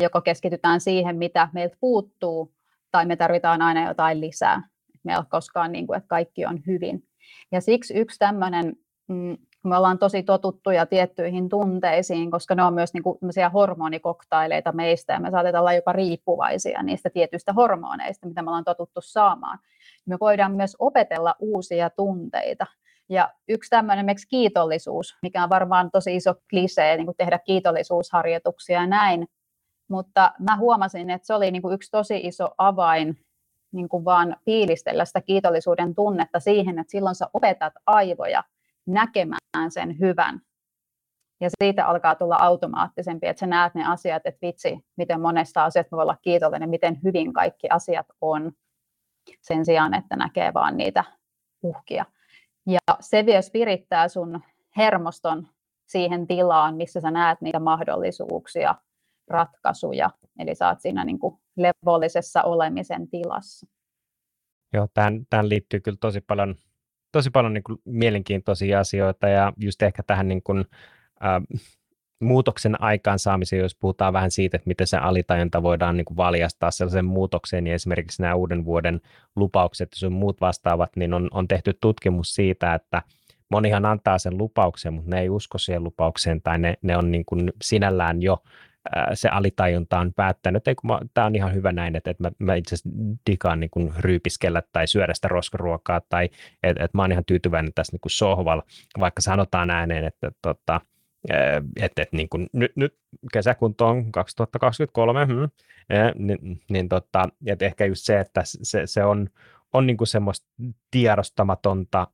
[0.00, 2.54] joko keskitytään siihen, mitä meiltä puuttuu,
[2.90, 4.62] tai me tarvitaan aina jotain lisää
[5.08, 7.02] me ei ole koskaan, niin kuin, että kaikki on hyvin.
[7.52, 8.76] Ja siksi yksi tämmöinen,
[9.08, 9.36] mm,
[9.68, 13.18] me ollaan tosi totuttuja tiettyihin tunteisiin, koska ne on myös niin kuin
[13.52, 19.00] hormonikoktaileita meistä, ja me saatetaan olla jopa riippuvaisia niistä tietyistä hormoneista, mitä me ollaan totuttu
[19.00, 19.58] saamaan.
[20.06, 22.66] Me voidaan myös opetella uusia tunteita.
[23.08, 28.80] Ja yksi tämmöinen miksi kiitollisuus, mikä on varmaan tosi iso klisee, niin kuin tehdä kiitollisuusharjoituksia
[28.80, 29.28] ja näin,
[29.88, 33.18] mutta mä huomasin, että se oli niin kuin yksi tosi iso avain
[33.72, 38.44] niin kuin vaan fiilistellä sitä kiitollisuuden tunnetta siihen, että silloin sä opetat aivoja
[38.86, 39.37] näkemään
[39.68, 40.40] sen hyvän.
[41.40, 45.96] Ja siitä alkaa tulla automaattisempi, että sä näet ne asiat, että vitsi, miten monesta asiasta
[45.96, 48.52] voi olla kiitollinen, miten hyvin kaikki asiat on,
[49.40, 51.04] sen sijaan, että näkee vaan niitä
[51.62, 52.04] uhkia.
[52.66, 54.40] Ja se myös virittää sun
[54.76, 55.48] hermoston
[55.86, 58.74] siihen tilaan, missä sä näet niitä mahdollisuuksia,
[59.28, 63.66] ratkaisuja, eli sä oot siinä niin kuin levollisessa olemisen tilassa.
[64.72, 66.54] Joo, tähän, tähän liittyy kyllä tosi paljon,
[67.12, 70.64] tosi paljon niin kuin mielenkiintoisia asioita ja just ehkä tähän niin kuin,
[71.24, 71.60] äh,
[72.20, 77.04] muutoksen aikaansaamiseen, jos puhutaan vähän siitä, että miten se alitajunta voidaan niin kuin valjastaa sellaisen
[77.04, 79.00] muutokseen, niin esimerkiksi nämä uuden vuoden
[79.36, 83.02] lupaukset ja muut vastaavat, niin on, on tehty tutkimus siitä, että
[83.50, 87.24] monihan antaa sen lupauksen, mutta ne ei usko siihen lupaukseen tai ne, ne on niin
[87.24, 88.42] kuin sinällään jo
[89.14, 90.82] se alitajunta on päättänyt, että
[91.14, 92.90] tämä on ihan hyvä näin, että, että mä, mä itse asiassa
[93.30, 96.24] digaan niin ryypiskellä tai syödä sitä roskaruokaa, tai
[96.62, 98.62] että, että mä oon ihan tyytyväinen tässä niin kuin sohvalla,
[99.00, 100.80] vaikka sanotaan ääneen, että, tota,
[101.30, 102.94] että, että, että niin kuin, nyt, nyt
[103.32, 105.48] kesäkunto on 2023, hmm,
[106.14, 109.28] niin, niin tota, että ehkä just se, että se, se on,
[109.72, 110.46] on niin kuin semmoista
[110.90, 112.06] tiedostamatonta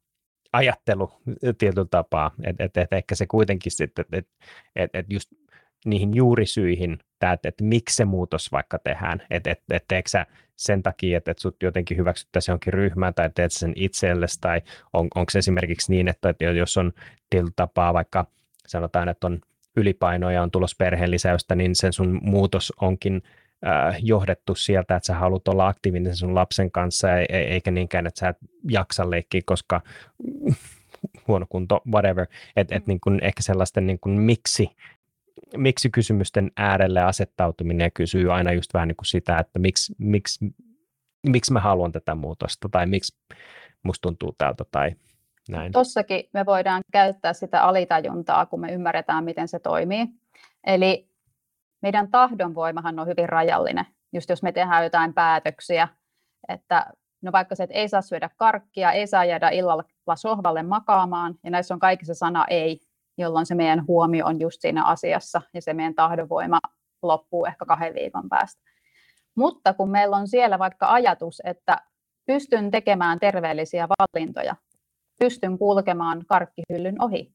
[0.53, 1.13] ajattelu
[1.59, 4.29] tietyllä tapaa, että et, et ehkä se kuitenkin sitten, että et,
[4.77, 5.31] et, et just
[5.85, 10.27] niihin juurisyihin, että, että, että miksi se muutos vaikka tehdään, että et, et, teekö sä
[10.57, 14.63] sen takia, että, että sut jotenkin hyväksyttäisiin jonkin ryhmään tai teet sen itsellesi, tai
[14.93, 16.93] on, onko se esimerkiksi niin, että, että jos on
[17.57, 18.27] tapaa vaikka
[18.67, 19.41] sanotaan, että on
[19.77, 23.23] ylipainoa ja on tulos perheen lisäystä, niin sen sun muutos onkin
[23.67, 28.29] äh, johdettu sieltä, että sä haluat olla aktiivinen sun lapsen kanssa, eikä niinkään, että sä
[28.29, 28.37] et
[28.69, 29.81] jaksa leikkiä, koska
[31.29, 32.27] huono kunto, whatever,
[32.57, 32.91] että et, mm.
[32.91, 34.69] niin ehkä sellaisten niin kuin, miksi
[35.57, 40.55] miksi kysymysten äärelle asettautuminen ja kysyy aina just vähän niin kuin sitä, että miksi, miksi,
[41.27, 43.17] miksi mä haluan tätä muutosta tai miksi
[43.83, 44.91] musta tuntuu tältä tai
[45.49, 45.73] näin.
[45.73, 50.07] Tossakin me voidaan käyttää sitä alitajuntaa, kun me ymmärretään, miten se toimii.
[50.67, 51.09] Eli
[51.83, 55.89] meidän tahdonvoimahan on hyvin rajallinen, just jos me tehdään jotain päätöksiä,
[56.49, 56.87] että
[57.23, 61.51] no vaikka se, että ei saa syödä karkkia, ei saa jäädä illalla sohvalle makaamaan, ja
[61.51, 62.81] näissä on kaikissa sana ei,
[63.19, 66.59] jolloin se meidän huomio on just siinä asiassa ja se meidän tahdonvoima
[67.03, 68.63] loppuu ehkä kahden viikon päästä.
[69.37, 71.77] Mutta kun meillä on siellä vaikka ajatus, että
[72.27, 74.57] pystyn tekemään terveellisiä valintoja,
[75.19, 77.35] pystyn kulkemaan karkkihyllyn ohi,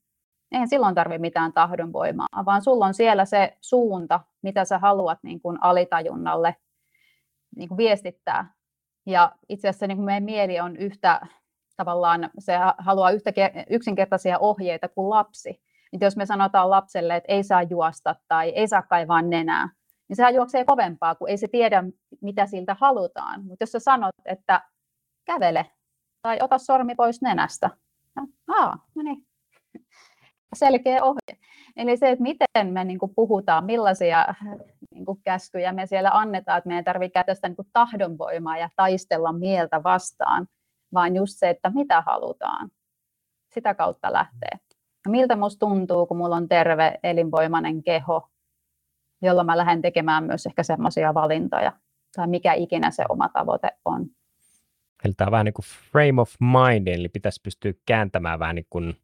[0.51, 5.41] eihän silloin tarvitse mitään tahdonvoimaa, vaan sulla on siellä se suunta, mitä sä haluat niin
[5.41, 6.55] kuin alitajunnalle
[7.55, 8.53] niin kuin viestittää.
[9.05, 11.21] Ja itse asiassa niin kuin meidän mieli on yhtä
[11.77, 13.31] tavallaan se haluaa yhtä
[13.69, 15.61] yksinkertaisia ohjeita kuin lapsi.
[15.91, 19.69] Niin jos me sanotaan lapselle, että ei saa juosta tai ei saa kaivaa nenää,
[20.07, 21.83] niin sehän juoksee kovempaa, kun ei se tiedä,
[22.21, 23.45] mitä siltä halutaan.
[23.45, 24.61] Mutta jos sä sanot, että
[25.25, 25.65] kävele
[26.21, 27.69] tai ota sormi pois nenästä,
[28.15, 29.27] no, aa, no niin,
[30.59, 31.39] selkeä ohje.
[31.77, 34.25] Eli se, että miten me niin kuin puhutaan, millaisia
[34.93, 38.69] niin kuin käskyjä me siellä annetaan, että meidän tarvitsee käyttää sitä niin kuin tahdonvoimaa ja
[38.75, 40.47] taistella mieltä vastaan,
[40.93, 42.69] vaan just se, että mitä halutaan.
[43.53, 44.68] Sitä kautta lähtee.
[45.09, 48.29] Miltä musta tuntuu, kun mulla on terve, elinvoimainen keho,
[49.21, 51.73] jolla mä lähden tekemään myös ehkä semmoisia valintoja,
[52.15, 54.05] tai mikä ikinä se oma tavoite on.
[55.05, 58.67] Eli tämä on vähän niin kuin frame of mind, eli pitäisi pystyä kääntämään vähän niin
[58.69, 58.97] kuin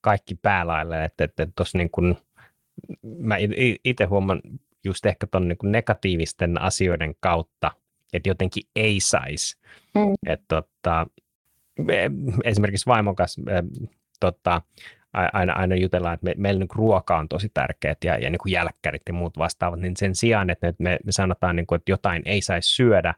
[0.00, 2.16] kaikki päälaille, että, että, että niin kuin,
[3.02, 3.36] mä
[3.84, 4.40] itse huomaan
[4.84, 7.70] just ehkä tuon niin negatiivisten asioiden kautta,
[8.12, 9.56] että jotenkin ei saisi.
[9.94, 10.14] Mm.
[10.26, 11.06] Että tota,
[12.44, 13.42] esimerkiksi vaimon kanssa
[14.20, 14.62] tota,
[15.12, 18.52] aina, aina jutellaan, että me, meillä niin ruoka on tosi tärkeät ja, ja niin kuin
[18.52, 22.22] jälkkärit ja muut vastaavat, niin sen sijaan, että me, me sanotaan, niin kuin, että jotain
[22.24, 23.14] ei saisi syödä,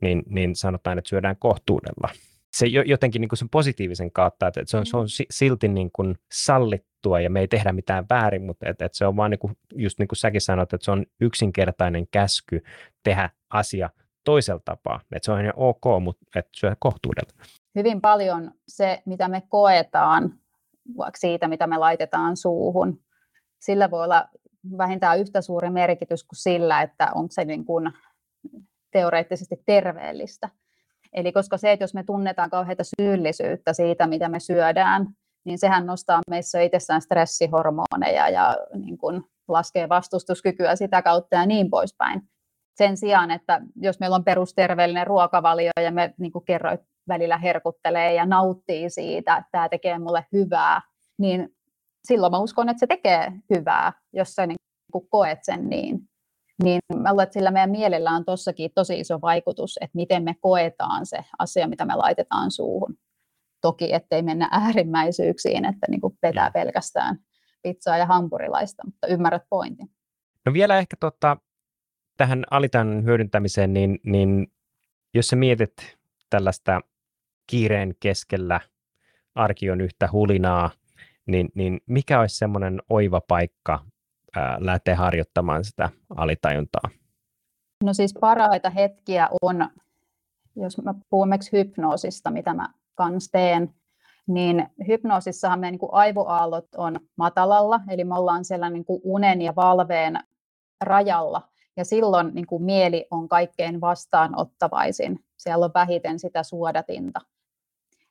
[0.00, 2.08] niin, niin sanotaan, että syödään kohtuudella.
[2.52, 6.18] Se jotenkin niin kuin sen positiivisen kautta, että se on, se on silti niin kuin
[6.32, 9.56] sallittua ja me ei tehdä mitään väärin, mutta että, että se on vaan niin kuin,
[9.74, 12.64] just niin kuin säkin sanoit, että se on yksinkertainen käsky
[13.02, 13.90] tehdä asia
[14.24, 15.00] toisella tapaa.
[15.12, 17.32] Että se on ihan ok, mutta että syö kohtuudella.
[17.74, 20.32] Hyvin paljon se, mitä me koetaan
[21.18, 23.00] siitä, mitä me laitetaan suuhun,
[23.60, 24.28] sillä voi olla
[24.78, 27.92] vähintään yhtä suuri merkitys kuin sillä, että onko se niin kuin
[28.92, 30.48] teoreettisesti terveellistä.
[31.12, 35.06] Eli koska se, että jos me tunnetaan kauheita syyllisyyttä siitä, mitä me syödään,
[35.44, 41.70] niin sehän nostaa meissä itsessään stressihormoneja ja niin kuin laskee vastustuskykyä sitä kautta ja niin
[41.70, 42.22] poispäin.
[42.74, 48.14] Sen sijaan, että jos meillä on perusterveellinen ruokavalio ja me niin kuin kerroit välillä herkuttelee
[48.14, 50.82] ja nauttii siitä, että tämä tekee mulle hyvää,
[51.18, 51.48] niin
[52.04, 54.56] silloin mä uskon, että se tekee hyvää, jos sä niin
[55.10, 56.00] koet sen niin.
[56.62, 60.34] Niin mä luulen, että sillä meidän mielellä on tossakin tosi iso vaikutus, että miten me
[60.40, 62.96] koetaan se asia, mitä me laitetaan suuhun.
[63.60, 67.18] Toki, ettei mennä äärimmäisyyksiin, että niin kuin petää pelkästään
[67.62, 69.90] pizzaa ja hampurilaista, mutta ymmärrät pointin.
[70.46, 71.36] No vielä ehkä tota,
[72.16, 74.52] tähän alitan hyödyntämiseen, niin, niin
[75.14, 75.96] jos sä mietit
[76.30, 76.80] tällaista
[77.48, 78.60] kiireen keskellä
[79.34, 80.70] arki on yhtä hulinaa,
[81.26, 83.84] niin, niin mikä olisi semmoinen oiva paikka
[84.36, 86.90] ää, lähteä harjoittamaan sitä alitajuntaa?
[87.84, 89.68] No siis parhaita hetkiä on,
[90.56, 93.74] jos mä puhun hypnoosista, mitä mä kans teen,
[94.26, 99.56] niin hypnoosissahan meidän niin aivoaallot on matalalla, eli me ollaan siellä niin kuin unen ja
[99.56, 100.18] valveen
[100.80, 105.24] rajalla, ja silloin niin kuin mieli on kaikkein vastaanottavaisin.
[105.36, 107.20] Siellä on vähiten sitä suodatinta.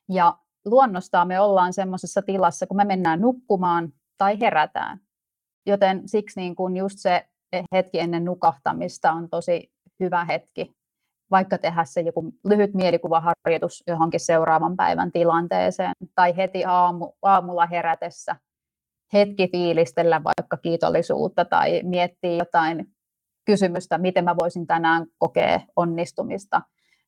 [0.09, 4.99] Ja luonnostaan me ollaan semmoisessa tilassa, kun me mennään nukkumaan tai herätään.
[5.65, 7.25] Joten siksi niin kuin just se
[7.75, 10.75] hetki ennen nukahtamista on tosi hyvä hetki,
[11.31, 18.35] vaikka tehdä se joku lyhyt mielikuvaharjoitus johonkin seuraavan päivän tilanteeseen, tai heti aamu, aamulla herätessä
[19.13, 22.85] hetki fiilistellä vaikka kiitollisuutta tai miettiä jotain
[23.45, 26.61] kysymystä, miten mä voisin tänään kokea onnistumista,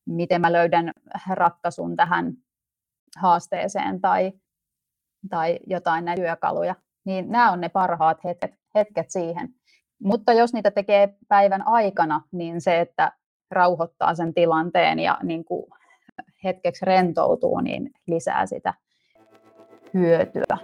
[0.06, 0.92] miten mä löydän
[1.30, 2.32] ratkaisun tähän
[3.18, 4.32] haasteeseen tai,
[5.30, 9.48] tai jotain näitä työkaluja, niin nämä on ne parhaat hetket, hetket siihen.
[10.02, 13.12] Mutta jos niitä tekee päivän aikana, niin se, että
[13.50, 15.66] rauhoittaa sen tilanteen ja niin kuin
[16.44, 18.74] hetkeksi rentoutuu, niin lisää sitä
[19.94, 20.58] hyötyä.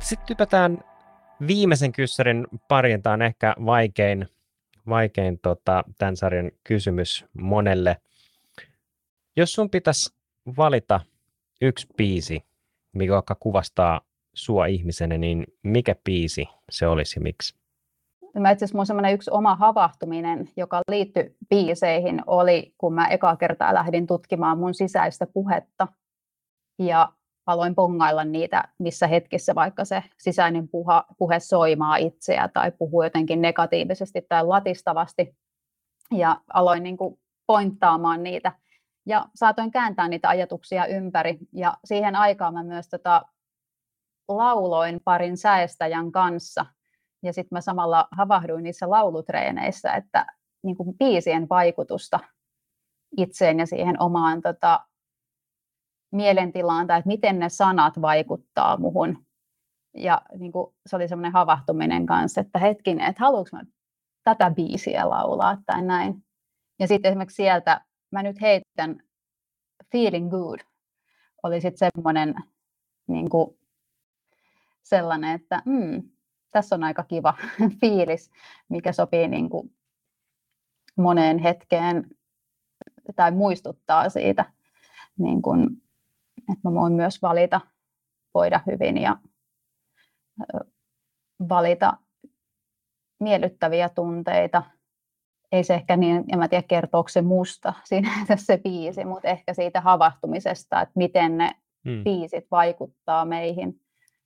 [0.00, 0.78] Sitten typätään
[1.46, 2.46] viimeisen kyssärin
[3.12, 4.28] on ehkä vaikein
[4.88, 7.96] vaikein tota, tämän sarjan kysymys monelle.
[9.36, 10.14] Jos sun pitäisi
[10.56, 11.00] valita
[11.60, 12.44] yksi biisi,
[12.92, 14.00] mikä kuvastaa
[14.34, 17.54] sua ihmisenä, niin mikä biisi se olisi miksi?
[18.40, 23.74] Mä itse asiassa mun yksi oma havahtuminen, joka liittyi biiseihin, oli, kun mä ekaa kertaa
[23.74, 25.88] lähdin tutkimaan mun sisäistä puhetta.
[26.78, 27.12] Ja
[27.46, 33.42] aloin pongailla niitä, missä hetkissä vaikka se sisäinen puha, puhe soimaa itseä tai puhuu jotenkin
[33.42, 35.36] negatiivisesti tai latistavasti.
[36.10, 38.52] Ja aloin niin kuin pointtaamaan niitä
[39.06, 41.38] ja saatoin kääntää niitä ajatuksia ympäri.
[41.52, 43.22] Ja siihen aikaan mä myös tota,
[44.28, 46.66] lauloin parin säästäjän kanssa.
[47.22, 50.26] Ja sitten mä samalla havahduin niissä laulutreeneissä, että
[50.62, 52.20] niin kuin biisien vaikutusta
[53.16, 54.80] itseen ja siihen omaan tota,
[56.16, 59.24] mielentilaan tai että miten ne sanat vaikuttaa muhun.
[59.94, 63.62] Ja niin kuin, se oli semmoinen havahtuminen kanssa, että hetkinen, että haluanko mä
[64.22, 66.24] tätä biisiä laulaa tai näin.
[66.78, 67.80] Ja sitten esimerkiksi sieltä
[68.12, 69.02] mä nyt heitän
[69.92, 70.60] Feeling Good
[71.42, 72.34] oli sitten semmoinen
[73.06, 73.58] niin kuin
[74.82, 76.02] sellainen, että mm,
[76.50, 77.34] tässä on aika kiva
[77.80, 78.30] fiilis,
[78.68, 79.74] mikä sopii niin kuin
[80.96, 82.10] moneen hetkeen
[83.16, 84.44] tai muistuttaa siitä,
[85.18, 85.82] niin kuin,
[86.52, 87.60] että mä voin myös valita,
[88.34, 89.16] voida hyvin ja
[91.48, 91.96] valita
[93.20, 94.62] miellyttäviä tunteita.
[95.52, 99.54] Ei se ehkä niin, en mä tiedä kertooko se musta siinä se biisi, mutta ehkä
[99.54, 101.50] siitä havahtumisesta, että miten ne
[101.88, 102.04] hmm.
[102.04, 103.80] biisit vaikuttaa meihin.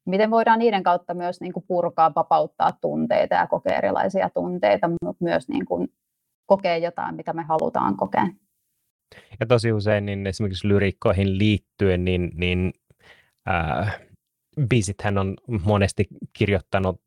[0.07, 5.25] Miten voidaan niiden kautta myös niin kuin purkaa, vapauttaa tunteita ja kokea erilaisia tunteita, mutta
[5.25, 5.89] myös niin kuin
[6.47, 8.27] kokea jotain, mitä me halutaan kokea.
[9.41, 12.73] Ja tosi usein niin esimerkiksi lyrikkoihin liittyen, niin, niin
[13.49, 14.01] äh,
[14.69, 17.01] biisithän on monesti kirjoittanut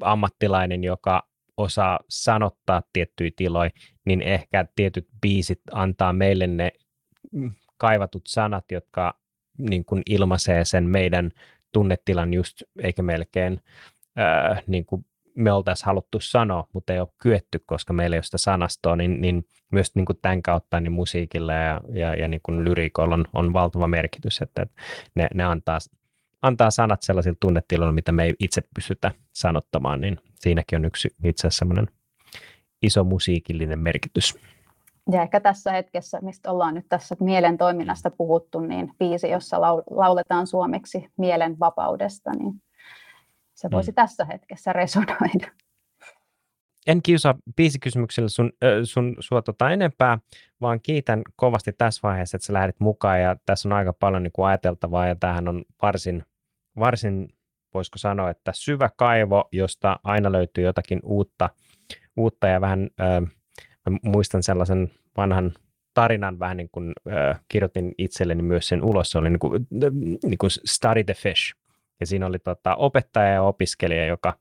[0.00, 3.70] ammattilainen, joka osaa sanottaa tiettyjä tiloja,
[4.04, 6.72] niin ehkä tietyt biisit antaa meille ne
[7.76, 9.20] kaivatut sanat, jotka
[9.58, 11.30] niin kuin ilmaisee sen meidän
[11.72, 13.60] tunnetilan just, eikä melkein
[14.16, 18.22] ää, niin kuin me oltaisiin haluttu sanoa, mutta ei ole kyetty, koska meillä ei ole
[18.22, 22.40] sitä sanastoa, niin, niin myös niin kuin tämän kautta niin musiikilla ja, ja, ja niin
[22.42, 24.66] kuin lyriikoilla on, on valtava merkitys, että
[25.14, 25.78] ne, ne antaa,
[26.42, 31.46] antaa sanat sellaisilla tunnetiloilla, mitä me ei itse pystytä sanottamaan, niin siinäkin on yksi itse
[31.46, 31.66] asiassa
[32.82, 34.34] iso musiikillinen merkitys.
[35.12, 39.60] Ja ehkä tässä hetkessä, mistä ollaan nyt tässä mielen toiminnasta puhuttu, niin biisi, jossa
[39.90, 42.52] lauletaan suomeksi mielen vapaudesta, niin
[43.64, 43.94] se voisi mm.
[43.94, 45.50] tässä hetkessä resonoida.
[46.86, 48.52] En kiusaa biisikysymyksellä sun,
[48.84, 50.18] sun, sua tota enempää,
[50.60, 54.32] vaan kiitän kovasti tässä vaiheessa, että sä lähdit mukaan ja tässä on aika paljon niin
[54.32, 56.24] kuin ajateltavaa ja tämähän on varsin,
[56.78, 57.28] varsin,
[57.74, 61.50] voisiko sanoa, että syvä kaivo, josta aina löytyy jotakin uutta,
[62.16, 63.22] uutta ja vähän, äh,
[64.02, 65.52] muistan sellaisen vanhan
[65.94, 69.66] tarinan vähän niin kuin äh, kirjoitin itselleni myös sen ulos, se oli niin kuin,
[70.24, 71.54] niin kuin Study the Fish,
[72.00, 74.38] ja siinä oli tota, opettaja ja opiskelija, joka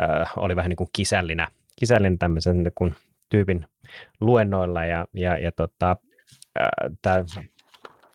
[0.00, 2.94] äh, oli vähän niin kuin kisällinä, kisällinä tämmöisen niin kuin
[3.28, 3.66] tyypin
[4.20, 5.96] luennoilla ja, ja, ja tota,
[7.02, 7.24] tämä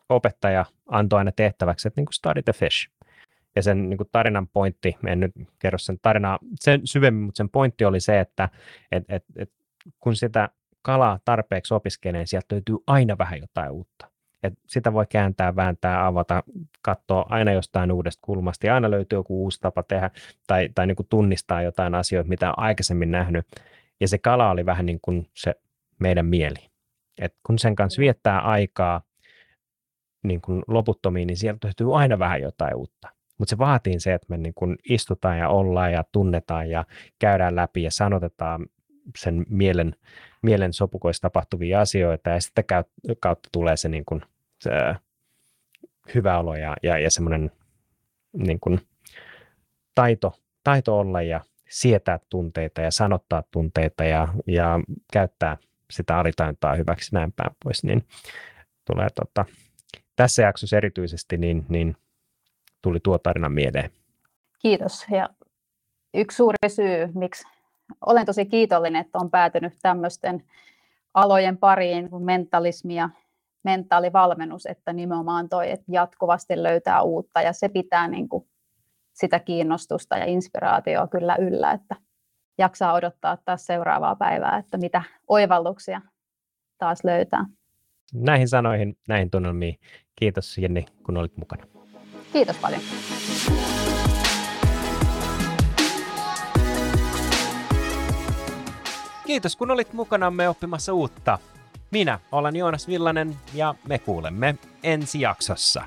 [0.09, 2.89] opettaja antoi aina tehtäväksi, että niin kuin study the fish.
[3.55, 7.49] Ja sen niin kuin tarinan pointti, en nyt kerro sen tarinaa sen syvemmin, mutta sen
[7.49, 8.49] pointti oli se, että
[8.91, 9.51] et, et, et,
[9.99, 10.49] kun sitä
[10.81, 14.08] kalaa tarpeeksi opiskelee, sieltä löytyy aina vähän jotain uutta.
[14.43, 16.43] Et sitä voi kääntää, vääntää, avata,
[16.81, 20.11] katsoa aina jostain uudesta kulmasta ja aina löytyy joku uusi tapa tehdä
[20.47, 23.47] tai, tai niin kuin tunnistaa jotain asioita, mitä on aikaisemmin nähnyt.
[23.99, 25.55] Ja se kala oli vähän niin kuin se
[25.99, 26.69] meidän mieli.
[27.21, 29.01] Et kun sen kanssa viettää aikaa
[30.23, 33.07] niin kuin loputtomiin, niin sieltä löytyy aina vähän jotain uutta.
[33.37, 36.85] Mutta se vaatii se, että me niin kuin istutaan ja ollaan ja tunnetaan ja
[37.19, 38.65] käydään läpi ja sanotetaan
[39.17, 39.95] sen mielen,
[40.41, 42.63] mielen sopukoissa tapahtuvia asioita ja sitä
[43.19, 44.21] kautta tulee se, niin kuin,
[44.61, 44.71] se
[46.15, 47.51] hyvä olo ja, ja, ja semmoinen
[48.33, 48.81] niin kuin,
[49.95, 50.33] taito,
[50.63, 54.79] taito olla ja sietää tunteita ja sanottaa tunteita ja, ja
[55.13, 55.57] käyttää
[55.91, 58.07] sitä alitaintaa hyväksi näin päin pois, niin
[58.85, 59.45] tulee tota,
[60.15, 61.97] tässä jaksossa erityisesti niin, niin
[62.81, 63.91] tuli tuo tarina mieleen.
[64.61, 65.05] Kiitos.
[65.11, 65.29] Ja
[66.13, 67.47] yksi suuri syy, miksi
[68.05, 70.43] olen tosi kiitollinen, että olen päätynyt tämmöisten
[71.13, 73.09] alojen pariin kuin mentalismi ja
[73.63, 78.47] mentaalivalmennus, että nimenomaan toi, että jatkuvasti löytää uutta ja se pitää niin kuin
[79.13, 81.95] sitä kiinnostusta ja inspiraatioa kyllä yllä, että
[82.57, 86.01] jaksaa odottaa taas seuraavaa päivää, että mitä oivalluksia
[86.77, 87.45] taas löytää.
[88.13, 89.79] Näihin sanoihin, näihin tunnelmiin.
[90.15, 91.63] Kiitos Jenni, kun olit mukana.
[92.33, 92.81] Kiitos paljon.
[99.29, 101.39] Kiitos kun olit mukanamme oppimassa uutta.
[101.91, 105.83] Minä olen Joonas Villanen ja me kuulemme ensi jaksossa.